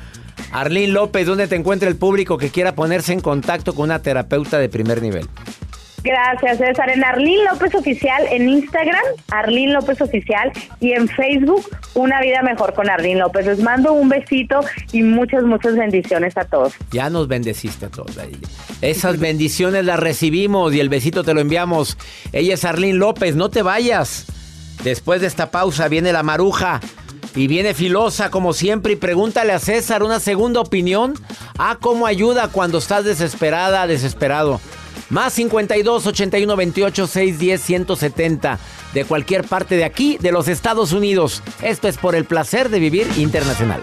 Arlín 0.52 0.94
López, 0.94 1.26
¿dónde 1.26 1.48
te 1.48 1.56
encuentra 1.56 1.90
el 1.90 1.96
público 1.96 2.38
que 2.38 2.50
quiera 2.50 2.76
ponerse 2.76 3.14
en 3.14 3.22
contacto 3.22 3.74
con 3.74 3.86
una 3.86 4.02
terapeuta 4.02 4.60
de 4.60 4.70
primer 4.70 5.02
nivel? 5.02 5.28
Gracias, 6.04 6.58
César. 6.58 6.90
En 6.90 7.04
Arlín 7.04 7.44
López 7.46 7.76
Oficial, 7.76 8.24
en 8.32 8.50
Instagram, 8.50 9.02
Arlín 9.30 9.74
López 9.74 10.02
Oficial, 10.02 10.52
y 10.80 10.94
en 10.94 11.08
Facebook, 11.08 11.64
Una 11.94 12.20
Vida 12.22 12.42
Mejor 12.42 12.74
con 12.74 12.90
Arlín 12.90 13.20
López. 13.20 13.46
Les 13.46 13.60
mando 13.60 13.94
un 13.94 14.10
besito 14.10 14.62
y 14.92 15.04
muchas, 15.04 15.44
muchas 15.44 15.76
bendiciones 15.76 16.36
a 16.38 16.46
todos. 16.46 16.74
Ya 16.92 17.10
nos 17.10 17.28
bendeciste 17.28 17.86
a 17.86 17.90
todos. 17.90 18.18
Esas 18.82 19.20
bendiciones 19.20 19.86
las 19.86 20.00
recibimos 20.00 20.74
y 20.74 20.80
el 20.80 20.90
besito 20.90 21.24
te 21.24 21.34
lo 21.34 21.42
enviamos. 21.42 21.98
Ella 22.34 22.56
es 22.56 22.66
Arlín 22.66 22.98
López, 22.98 23.36
no 23.36 23.50
te 23.50 23.62
vayas. 23.62 24.26
Después 24.84 25.22
de 25.22 25.28
esta 25.28 25.52
pausa 25.52 25.88
viene 25.88 26.12
la 26.12 26.24
maruja. 26.24 26.80
Y 27.34 27.48
viene 27.48 27.74
filosa 27.74 28.30
como 28.30 28.52
siempre 28.52 28.94
y 28.94 28.96
pregúntale 28.98 29.54
a 29.54 29.60
César 29.60 30.04
una 30.04 30.20
segunda 30.20 30.60
opinión. 30.60 31.14
Ah, 31.58 31.78
cómo 31.80 32.06
ayuda 32.06 32.50
cuando 32.50 32.80
estás 32.80 33.06
desesperada, 33.06 33.88
desesperado. 33.88 34.60
Más 35.12 35.34
52 35.34 36.08
81 36.08 36.56
28 36.56 37.06
610 37.06 37.62
170 37.62 38.60
de 38.94 39.04
cualquier 39.04 39.44
parte 39.44 39.76
de 39.76 39.84
aquí, 39.84 40.18
de 40.22 40.32
los 40.32 40.48
Estados 40.48 40.94
Unidos. 40.94 41.44
Esto 41.62 41.90
es 41.90 41.98
por 41.98 42.16
el 42.16 42.24
placer 42.24 42.70
de 42.70 42.80
vivir 42.80 43.08
internacional. 43.18 43.82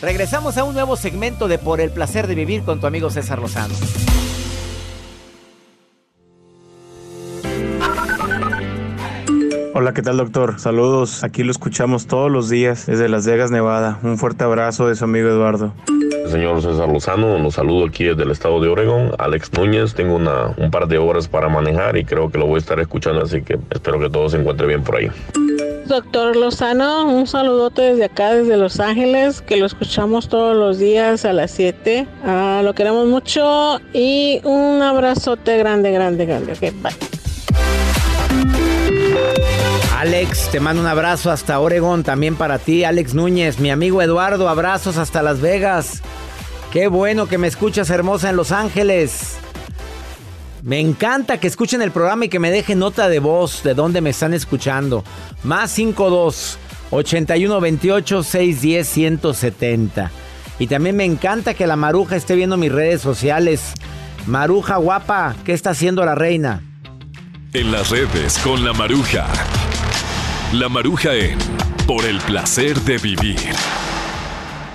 Regresamos 0.00 0.58
a 0.58 0.64
un 0.64 0.74
nuevo 0.74 0.96
segmento 0.96 1.48
de 1.48 1.58
Por 1.58 1.80
el 1.80 1.90
placer 1.90 2.28
de 2.28 2.36
vivir 2.36 2.62
con 2.62 2.80
tu 2.80 2.86
amigo 2.86 3.10
César 3.10 3.40
Lozano. 3.40 3.74
Hola, 9.74 9.92
¿qué 9.92 10.02
tal 10.02 10.18
doctor? 10.18 10.60
Saludos, 10.60 11.24
aquí 11.24 11.42
lo 11.42 11.50
escuchamos 11.50 12.06
todos 12.06 12.30
los 12.30 12.48
días 12.48 12.86
desde 12.86 13.08
Las 13.08 13.26
Vegas, 13.26 13.50
Nevada. 13.50 13.98
Un 14.04 14.18
fuerte 14.18 14.44
abrazo 14.44 14.86
de 14.86 14.94
su 14.94 15.04
amigo 15.04 15.28
Eduardo. 15.28 15.74
Señor 16.28 16.62
César 16.62 16.88
Lozano, 16.88 17.38
los 17.38 17.54
saludo 17.54 17.86
aquí 17.86 18.04
desde 18.04 18.22
el 18.22 18.30
estado 18.30 18.60
de 18.60 18.68
Oregón. 18.68 19.12
Alex 19.18 19.52
Núñez, 19.52 19.94
tengo 19.94 20.16
una, 20.16 20.54
un 20.56 20.70
par 20.70 20.88
de 20.88 20.98
horas 20.98 21.28
para 21.28 21.48
manejar 21.48 21.96
y 21.96 22.04
creo 22.04 22.30
que 22.30 22.38
lo 22.38 22.46
voy 22.46 22.56
a 22.56 22.58
estar 22.58 22.80
escuchando, 22.80 23.22
así 23.22 23.42
que 23.42 23.58
espero 23.70 23.98
que 23.98 24.10
todo 24.10 24.28
se 24.28 24.38
encuentre 24.38 24.66
bien 24.66 24.82
por 24.82 24.96
ahí. 24.96 25.10
Doctor 25.86 26.34
Lozano, 26.34 27.06
un 27.06 27.26
saludote 27.28 27.82
desde 27.82 28.04
acá, 28.06 28.34
desde 28.34 28.56
Los 28.56 28.80
Ángeles, 28.80 29.40
que 29.40 29.56
lo 29.56 29.66
escuchamos 29.66 30.28
todos 30.28 30.56
los 30.56 30.78
días 30.78 31.24
a 31.24 31.32
las 31.32 31.52
7. 31.52 32.08
Ah, 32.24 32.60
lo 32.64 32.74
queremos 32.74 33.06
mucho 33.06 33.80
y 33.92 34.40
un 34.42 34.82
abrazote 34.82 35.56
grande, 35.58 35.92
grande, 35.92 36.26
grande. 36.26 36.52
Ok, 36.52 36.60
bye. 36.82 37.16
Alex, 39.96 40.50
te 40.50 40.60
mando 40.60 40.82
un 40.82 40.88
abrazo 40.88 41.30
hasta 41.30 41.58
Oregón, 41.58 42.02
también 42.02 42.36
para 42.36 42.58
ti, 42.58 42.84
Alex 42.84 43.14
Núñez, 43.14 43.58
mi 43.58 43.70
amigo 43.70 44.02
Eduardo, 44.02 44.48
abrazos 44.48 44.98
hasta 44.98 45.22
Las 45.22 45.40
Vegas. 45.40 46.02
Qué 46.76 46.88
bueno 46.88 47.26
que 47.26 47.38
me 47.38 47.46
escuchas 47.46 47.88
hermosa 47.88 48.28
en 48.28 48.36
Los 48.36 48.52
Ángeles. 48.52 49.38
Me 50.62 50.78
encanta 50.78 51.40
que 51.40 51.46
escuchen 51.46 51.80
el 51.80 51.90
programa 51.90 52.26
y 52.26 52.28
que 52.28 52.38
me 52.38 52.50
dejen 52.50 52.80
nota 52.80 53.08
de 53.08 53.18
voz 53.18 53.62
de 53.62 53.72
dónde 53.72 54.02
me 54.02 54.10
están 54.10 54.34
escuchando. 54.34 55.02
Más 55.42 55.70
52 55.70 56.58
81 56.90 57.60
28 57.62 58.22
610 58.22 58.86
170. 58.86 60.10
Y 60.58 60.66
también 60.66 60.96
me 60.96 61.06
encanta 61.06 61.54
que 61.54 61.66
la 61.66 61.76
Maruja 61.76 62.14
esté 62.14 62.34
viendo 62.34 62.58
mis 62.58 62.70
redes 62.70 63.00
sociales. 63.00 63.72
Maruja 64.26 64.76
guapa, 64.76 65.34
¿qué 65.46 65.54
está 65.54 65.70
haciendo 65.70 66.04
la 66.04 66.14
reina? 66.14 66.60
En 67.54 67.72
las 67.72 67.88
redes 67.88 68.36
con 68.40 68.62
la 68.66 68.74
Maruja. 68.74 69.26
La 70.52 70.68
Maruja 70.68 71.14
en 71.14 71.38
Por 71.86 72.04
el 72.04 72.18
placer 72.18 72.78
de 72.82 72.98
vivir. 72.98 73.38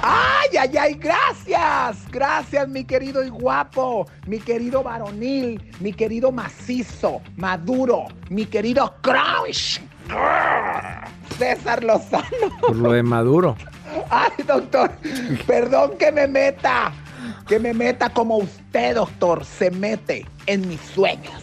¡Ay, 0.01 0.57
ay, 0.59 0.77
ay! 0.77 0.93
Gracias, 0.95 2.09
gracias, 2.11 2.67
mi 2.67 2.83
querido 2.83 3.23
y 3.23 3.29
guapo, 3.29 4.07
mi 4.25 4.39
querido 4.39 4.81
varonil, 4.83 5.61
mi 5.79 5.93
querido 5.93 6.31
macizo, 6.31 7.21
maduro, 7.37 8.05
mi 8.29 8.45
querido 8.45 8.95
crunch. 9.01 9.79
César 11.37 11.83
Lozano. 11.83 12.25
Por 12.61 12.75
lo 12.75 12.91
de 12.93 13.03
Maduro. 13.03 13.55
Ay, 14.09 14.43
doctor, 14.45 14.91
perdón 15.45 15.91
que 15.97 16.11
me 16.11 16.27
meta, 16.27 16.91
que 17.47 17.59
me 17.59 17.73
meta 17.73 18.09
como 18.09 18.37
usted, 18.37 18.95
doctor, 18.95 19.45
se 19.45 19.69
mete 19.71 20.25
en 20.47 20.67
mis 20.67 20.79
sueños. 20.81 21.33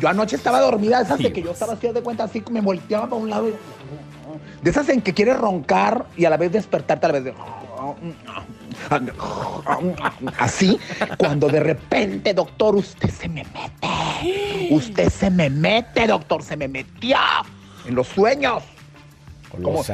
Yo 0.00 0.08
anoche 0.08 0.36
estaba 0.36 0.60
dormida, 0.60 0.98
de 0.98 1.04
esas 1.04 1.18
de 1.18 1.32
que 1.32 1.42
yo 1.42 1.52
estaba 1.52 1.74
así 1.74 1.88
de 1.88 2.02
cuenta, 2.02 2.24
así 2.24 2.40
que 2.40 2.52
me 2.52 2.60
volteaba 2.60 3.04
para 3.08 3.16
un 3.22 3.30
lado. 3.30 3.48
y- 3.48 3.54
De 4.62 4.70
esas 4.70 4.88
en 4.88 5.00
que 5.00 5.12
quieres 5.14 5.38
roncar 5.38 6.06
y 6.16 6.24
a 6.24 6.30
la 6.30 6.36
vez 6.36 6.50
despertarte, 6.52 7.06
a 7.06 7.08
la 7.08 7.12
vez 7.14 7.24
de... 7.24 7.34
Así, 10.38 10.78
cuando 11.16 11.48
de 11.48 11.60
repente, 11.60 12.34
doctor, 12.34 12.76
usted 12.76 13.10
se 13.10 13.28
me 13.28 13.44
mete. 13.44 14.68
Usted 14.70 15.08
se 15.10 15.30
me 15.30 15.50
mete, 15.50 16.06
doctor, 16.06 16.42
se 16.42 16.56
me 16.56 16.68
metió 16.68 17.16
en 17.86 17.94
los 17.94 18.08
sueños. 18.08 18.62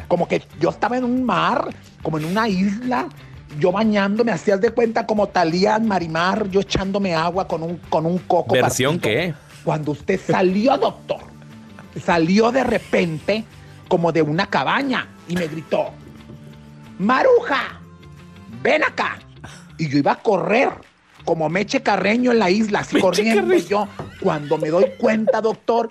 Como, 0.07 0.29
que 0.29 0.43
yo 0.61 0.71
estaba 0.71 0.97
en 0.97 1.05
un 1.05 1.25
mar, 1.25 1.69
como 2.03 2.19
en 2.19 2.27
una 2.27 2.49
isla, 2.49 3.09
yo 3.59 3.73
bañándome, 3.73 4.31
hacías 4.31 4.61
de 4.61 4.71
cuenta 4.71 5.05
como 5.05 5.27
Talía 5.29 5.79
Marimar, 5.81 6.49
yo 6.49 6.61
echándome 6.61 7.15
agua 7.15 7.49
con 7.49 7.63
un, 7.65 7.77
con 7.89 8.07
un 8.07 8.19
coco. 8.19 8.55
¿Versión 8.55 9.01
qué? 9.01 9.35
Cuando 9.65 9.93
usted 9.93 10.21
salió, 10.21 10.77
doctor, 10.79 11.23
salió 12.05 12.53
de 12.53 12.63
repente 12.63 13.45
como 13.89 14.13
de 14.13 14.23
una 14.23 14.47
cabaña 14.47 15.09
y 15.27 15.35
me 15.35 15.49
gritó, 15.49 15.91
Maruja, 16.99 17.78
ven 18.63 18.85
acá. 18.85 19.19
Y 19.79 19.89
yo 19.89 19.99
iba 19.99 20.13
a 20.13 20.17
correr 20.17 20.71
como 21.25 21.49
Meche 21.49 21.83
Carreño 21.83 22.33
en 22.33 22.39
la 22.39 22.51
isla, 22.51 22.81
así 22.81 23.01
corriendo 23.01 23.55
yo. 23.55 23.87
Cuando 24.21 24.59
me 24.59 24.71
doy 24.71 24.87
cuenta, 24.99 25.41
doctor, 25.41 25.89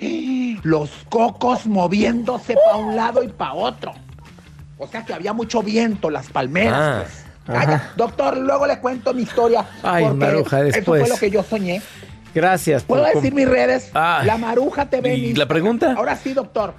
los 0.64 0.90
cocos 1.10 1.66
moviéndose 1.68 2.56
para 2.66 2.78
un 2.78 2.96
lado 2.96 3.24
y 3.24 3.28
para 3.28 3.54
otro. 3.54 3.94
O 4.78 4.88
sea 4.88 5.06
que 5.06 5.14
había 5.14 5.34
mucho 5.34 5.62
viento, 5.62 6.10
las 6.10 6.28
palmeras. 6.28 6.74
Ah, 6.76 7.04
pues. 7.46 7.58
Ajá. 7.58 7.94
doctor, 7.96 8.38
luego 8.38 8.68
le 8.68 8.80
cuento 8.80 9.14
mi 9.14 9.22
historia. 9.22 9.66
Ay, 9.82 10.04
porque 10.04 10.18
Maruja, 10.26 10.60
Eso 10.60 10.76
después. 10.76 11.02
fue 11.02 11.10
lo 11.10 11.16
que 11.18 11.30
yo 11.32 11.44
soñé. 11.44 11.82
Gracias. 12.36 12.84
¿Puedo 12.84 13.06
decir 13.06 13.34
mis 13.34 13.48
redes? 13.48 13.90
Ay. 13.94 14.28
La 14.28 14.38
Maruja 14.38 14.90
TV. 14.90 15.16
¿Y 15.16 15.34
la 15.34 15.48
pregunta? 15.48 15.94
Ahora 15.98 16.16
sí, 16.16 16.34
doctor. 16.34 16.74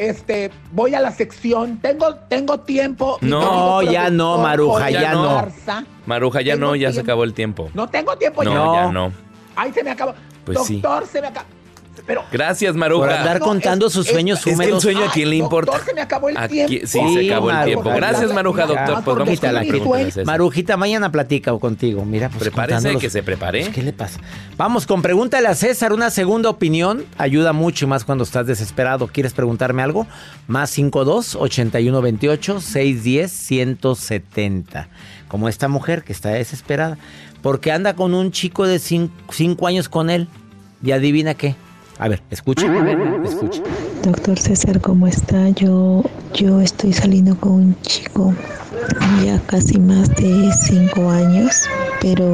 Este, 0.00 0.50
voy 0.72 0.94
a 0.94 1.00
la 1.00 1.10
sección. 1.12 1.76
Tengo, 1.76 2.14
tengo 2.14 2.60
tiempo. 2.60 3.18
No, 3.20 3.82
ya 3.82 4.08
no, 4.08 4.38
Maruja, 4.38 4.88
ya 4.88 5.12
no. 5.12 5.46
Maruja, 6.06 6.40
ya 6.40 6.54
Tengo 6.54 6.68
no, 6.68 6.74
ya 6.76 6.90
se 6.90 7.00
acabó 7.00 7.22
el 7.22 7.34
tiempo. 7.34 7.68
No 7.74 7.86
tengo 7.86 8.16
tiempo 8.16 8.42
No, 8.42 8.74
ya. 8.74 8.84
ya 8.86 8.92
no. 8.92 9.12
Ay, 9.54 9.74
se 9.74 9.84
me 9.84 9.90
acabó. 9.90 10.14
Pues 10.46 10.62
sí. 10.64 10.80
doctor, 10.80 11.06
se 11.06 11.20
me 11.20 11.26
acabó. 11.26 11.46
Pero 12.06 12.24
Gracias, 12.32 12.72
Por 12.72 12.78
Maruja. 12.80 13.18
andar 13.20 13.40
No, 13.40 13.46
contando 13.46 13.86
es- 13.88 13.92
sus 13.92 14.06
es- 14.06 14.12
sueños 14.12 14.38
es 14.38 14.44
que 14.44 14.50
el 14.50 14.56
húmedos. 14.56 14.82
sueño 14.82 15.04
a 15.04 15.10
quién 15.12 15.28
le 15.30 15.38
doctor, 15.38 15.64
importa. 15.64 15.84
se 15.84 15.94
me 15.94 16.00
acabó 16.00 16.28
el 16.28 16.36
Aquí- 16.36 16.66
tiempo. 16.66 16.86
sí, 16.86 16.98
se 17.14 17.30
acabó 17.30 17.50
el 17.50 17.64
tiempo. 17.64 17.90
Gracias, 17.94 18.32
Maruja, 18.32 18.66
doctor. 18.66 19.04
Pues 19.04 19.16
vamos 19.18 19.40
con 19.40 19.54
la 19.54 19.60
pregunta. 19.62 20.24
Marujita, 20.24 20.76
mañana 20.76 21.12
platica 21.12 21.52
contigo. 21.58 22.04
Mira, 22.04 22.28
pues 22.28 22.42
Prepárese, 22.42 22.96
que 22.96 23.10
se 23.10 23.22
prepare. 23.22 23.60
Pues, 23.62 23.74
¿Qué 23.74 23.82
le 23.82 23.92
pasa? 23.92 24.18
Vamos 24.56 24.86
con 24.86 25.02
pregúntale 25.02 25.48
a 25.48 25.54
César. 25.54 25.92
Una 25.92 26.10
segunda 26.10 26.48
opinión 26.48 27.04
ayuda 27.18 27.52
mucho 27.52 27.84
y 27.84 27.88
más 27.88 28.04
cuando 28.04 28.24
estás 28.24 28.46
desesperado. 28.46 29.08
¿Quieres 29.08 29.32
preguntarme 29.34 29.82
algo? 29.82 30.06
Más 30.46 30.70
52 30.70 31.34
81 31.36 32.00
28 32.00 32.60
610 32.60 33.30
170. 33.32 34.88
Como 35.28 35.48
esta 35.48 35.68
mujer 35.68 36.02
que 36.02 36.12
está 36.12 36.30
desesperada. 36.30 36.98
Porque 37.42 37.72
anda 37.72 37.94
con 37.94 38.14
un 38.14 38.32
chico 38.32 38.66
de 38.66 38.78
5 38.78 39.66
años 39.66 39.88
con 39.88 40.10
él. 40.10 40.28
Y 40.82 40.92
adivina 40.92 41.34
qué. 41.34 41.54
A 42.00 42.08
ver. 42.08 42.22
Escucha. 42.30 42.66
Doctor 44.02 44.38
César, 44.38 44.80
¿cómo 44.80 45.06
está? 45.06 45.50
Yo, 45.50 46.02
yo 46.32 46.60
estoy 46.62 46.94
saliendo 46.94 47.36
con 47.38 47.52
un 47.52 47.76
chico 47.82 48.34
ya 49.22 49.38
casi 49.46 49.78
más 49.78 50.08
de 50.16 50.50
cinco 50.66 51.10
años, 51.10 51.66
pero 52.00 52.24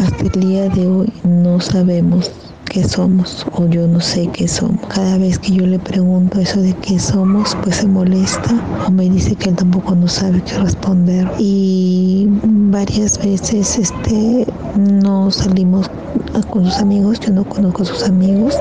hasta 0.00 0.24
el 0.24 0.30
día 0.40 0.68
de 0.68 0.84
hoy 0.84 1.12
no 1.22 1.60
sabemos 1.60 2.32
qué 2.66 2.84
somos 2.84 3.46
o 3.52 3.66
yo 3.66 3.86
no 3.86 4.00
sé 4.00 4.28
qué 4.28 4.46
somos. 4.48 4.80
Cada 4.88 5.16
vez 5.18 5.38
que 5.38 5.52
yo 5.52 5.66
le 5.66 5.78
pregunto 5.78 6.40
eso 6.40 6.60
de 6.60 6.74
qué 6.74 6.98
somos, 6.98 7.56
pues 7.62 7.76
se 7.76 7.86
molesta 7.86 8.54
o 8.86 8.90
me 8.90 9.08
dice 9.08 9.34
que 9.36 9.50
él 9.50 9.56
tampoco 9.56 9.94
no 9.94 10.08
sabe 10.08 10.42
qué 10.42 10.58
responder. 10.58 11.30
Y 11.38 12.28
varias 12.42 13.18
veces 13.18 13.78
este 13.78 14.46
no 14.76 15.30
salimos 15.30 15.90
con 16.50 16.64
sus 16.64 16.78
amigos, 16.78 17.20
yo 17.20 17.32
no 17.32 17.44
conozco 17.48 17.82
a 17.82 17.86
sus 17.86 18.02
amigos, 18.04 18.58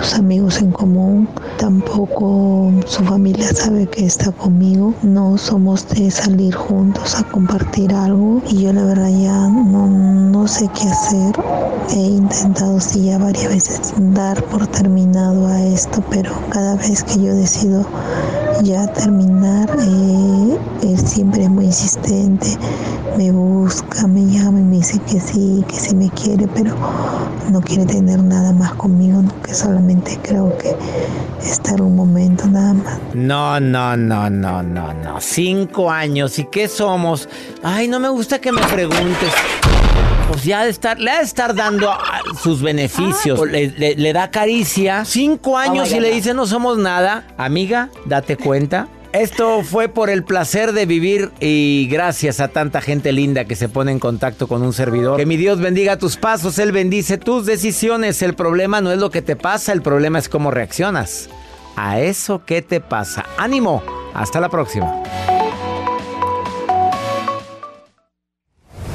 sus 0.00 0.14
amigos 0.14 0.60
en 0.60 0.70
común, 0.70 1.28
tampoco 1.58 2.70
su 2.86 3.02
familia 3.04 3.52
sabe 3.54 3.86
que 3.86 4.06
está 4.06 4.30
conmigo, 4.32 4.94
no 5.02 5.36
somos 5.36 5.88
de 5.88 6.10
salir 6.10 6.54
juntos 6.54 7.16
a 7.18 7.24
compartir 7.24 7.92
algo 7.92 8.40
y 8.48 8.62
yo 8.62 8.72
la 8.72 8.84
verdad 8.84 9.10
ya 9.10 9.48
no, 9.48 9.88
no 9.88 10.46
sé 10.46 10.68
qué 10.68 10.88
hacer, 10.88 11.34
he 11.90 11.98
intentado 11.98 12.80
sí 12.80 13.06
ya 13.06 13.18
varias 13.22 13.48
veces 13.48 13.94
dar 13.96 14.42
por 14.44 14.66
terminado 14.66 15.46
a 15.46 15.62
esto, 15.62 16.02
pero 16.10 16.32
cada 16.50 16.76
vez 16.76 17.04
que 17.04 17.22
yo 17.22 17.34
decido 17.34 17.86
ya 18.62 18.86
terminar, 18.92 19.68
eh, 19.80 20.58
él, 20.82 20.98
siempre 20.98 21.44
es 21.44 21.50
muy 21.50 21.66
insistente, 21.66 22.56
me 23.16 23.30
busca, 23.32 24.06
me 24.06 24.24
llama 24.26 24.60
y 24.60 24.62
me 24.62 24.76
dice 24.76 24.98
que 25.00 25.20
sí, 25.20 25.64
que 25.68 25.76
sí 25.76 25.94
me 25.94 26.08
quiere, 26.10 26.46
pero 26.48 26.74
no 27.50 27.60
quiere 27.60 27.84
tener 27.86 28.22
nada 28.22 28.52
más 28.52 28.74
conmigo, 28.74 29.22
que 29.44 29.54
solamente 29.54 30.18
creo 30.22 30.56
que 30.58 30.74
estar 31.44 31.80
un 31.82 31.96
momento 31.96 32.46
nada 32.46 32.74
más. 32.74 32.98
No, 33.14 33.58
no, 33.60 33.96
no, 33.96 34.30
no, 34.30 34.62
no, 34.62 34.94
no. 34.94 35.20
Cinco 35.20 35.90
años. 35.90 36.38
¿Y 36.38 36.44
qué 36.44 36.68
somos? 36.68 37.28
Ay, 37.62 37.88
no 37.88 37.98
me 38.00 38.08
gusta 38.08 38.38
que 38.40 38.52
me 38.52 38.62
preguntes. 38.62 39.32
Pues 40.30 40.44
ya 40.44 40.64
de 40.64 40.70
estar, 40.70 40.98
le 40.98 41.10
ha 41.10 41.18
de 41.18 41.24
estar 41.24 41.54
dando 41.54 41.90
ah, 41.90 42.20
sus 42.42 42.62
beneficios. 42.62 43.38
Le, 43.46 43.66
le- 43.76 43.96
le 43.96 44.12
da 44.14 44.30
caricia. 44.30 45.04
Cinco 45.04 45.58
años 45.58 45.92
y 45.92 46.00
le 46.00 46.10
dice 46.10 46.32
no 46.32 46.46
somos 46.46 46.78
nada. 46.78 47.24
Amiga, 47.36 47.90
date 48.06 48.36
Esto 49.12 49.62
fue 49.62 49.88
por 49.88 50.08
el 50.08 50.24
placer 50.24 50.72
de 50.72 50.86
vivir 50.86 51.30
y 51.38 51.86
gracias 51.90 52.40
a 52.40 52.48
tanta 52.48 52.80
gente 52.80 53.12
linda 53.12 53.44
que 53.44 53.56
se 53.56 53.68
pone 53.68 53.92
en 53.92 53.98
contacto 53.98 54.48
con 54.48 54.62
un 54.62 54.72
servidor. 54.72 55.18
Que 55.18 55.26
mi 55.26 55.36
Dios 55.36 55.60
bendiga 55.60 55.98
tus 55.98 56.16
pasos, 56.16 56.58
Él 56.58 56.72
bendice 56.72 57.18
tus 57.18 57.44
decisiones. 57.44 58.22
El 58.22 58.34
problema 58.34 58.80
no 58.80 58.90
es 58.90 58.98
lo 58.98 59.10
que 59.10 59.20
te 59.20 59.36
pasa, 59.36 59.72
el 59.72 59.82
problema 59.82 60.18
es 60.18 60.30
cómo 60.30 60.50
reaccionas 60.50 61.28
a 61.76 62.00
eso 62.00 62.44
que 62.46 62.62
te 62.62 62.80
pasa. 62.80 63.26
Ánimo, 63.36 63.82
hasta 64.14 64.40
la 64.40 64.48
próxima. 64.48 65.02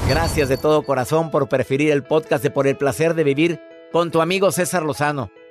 Gracias 0.09 0.49
de 0.49 0.57
todo 0.57 0.83
corazón 0.83 1.29
por 1.29 1.49
preferir 1.49 1.91
el 1.91 2.03
podcast 2.03 2.41
de 2.41 2.49
Por 2.49 2.65
el 2.65 2.77
placer 2.77 3.13
de 3.13 3.23
vivir 3.23 3.59
con 3.91 4.09
tu 4.09 4.21
amigo 4.21 4.51
César 4.51 4.83
Lozano. 4.83 5.29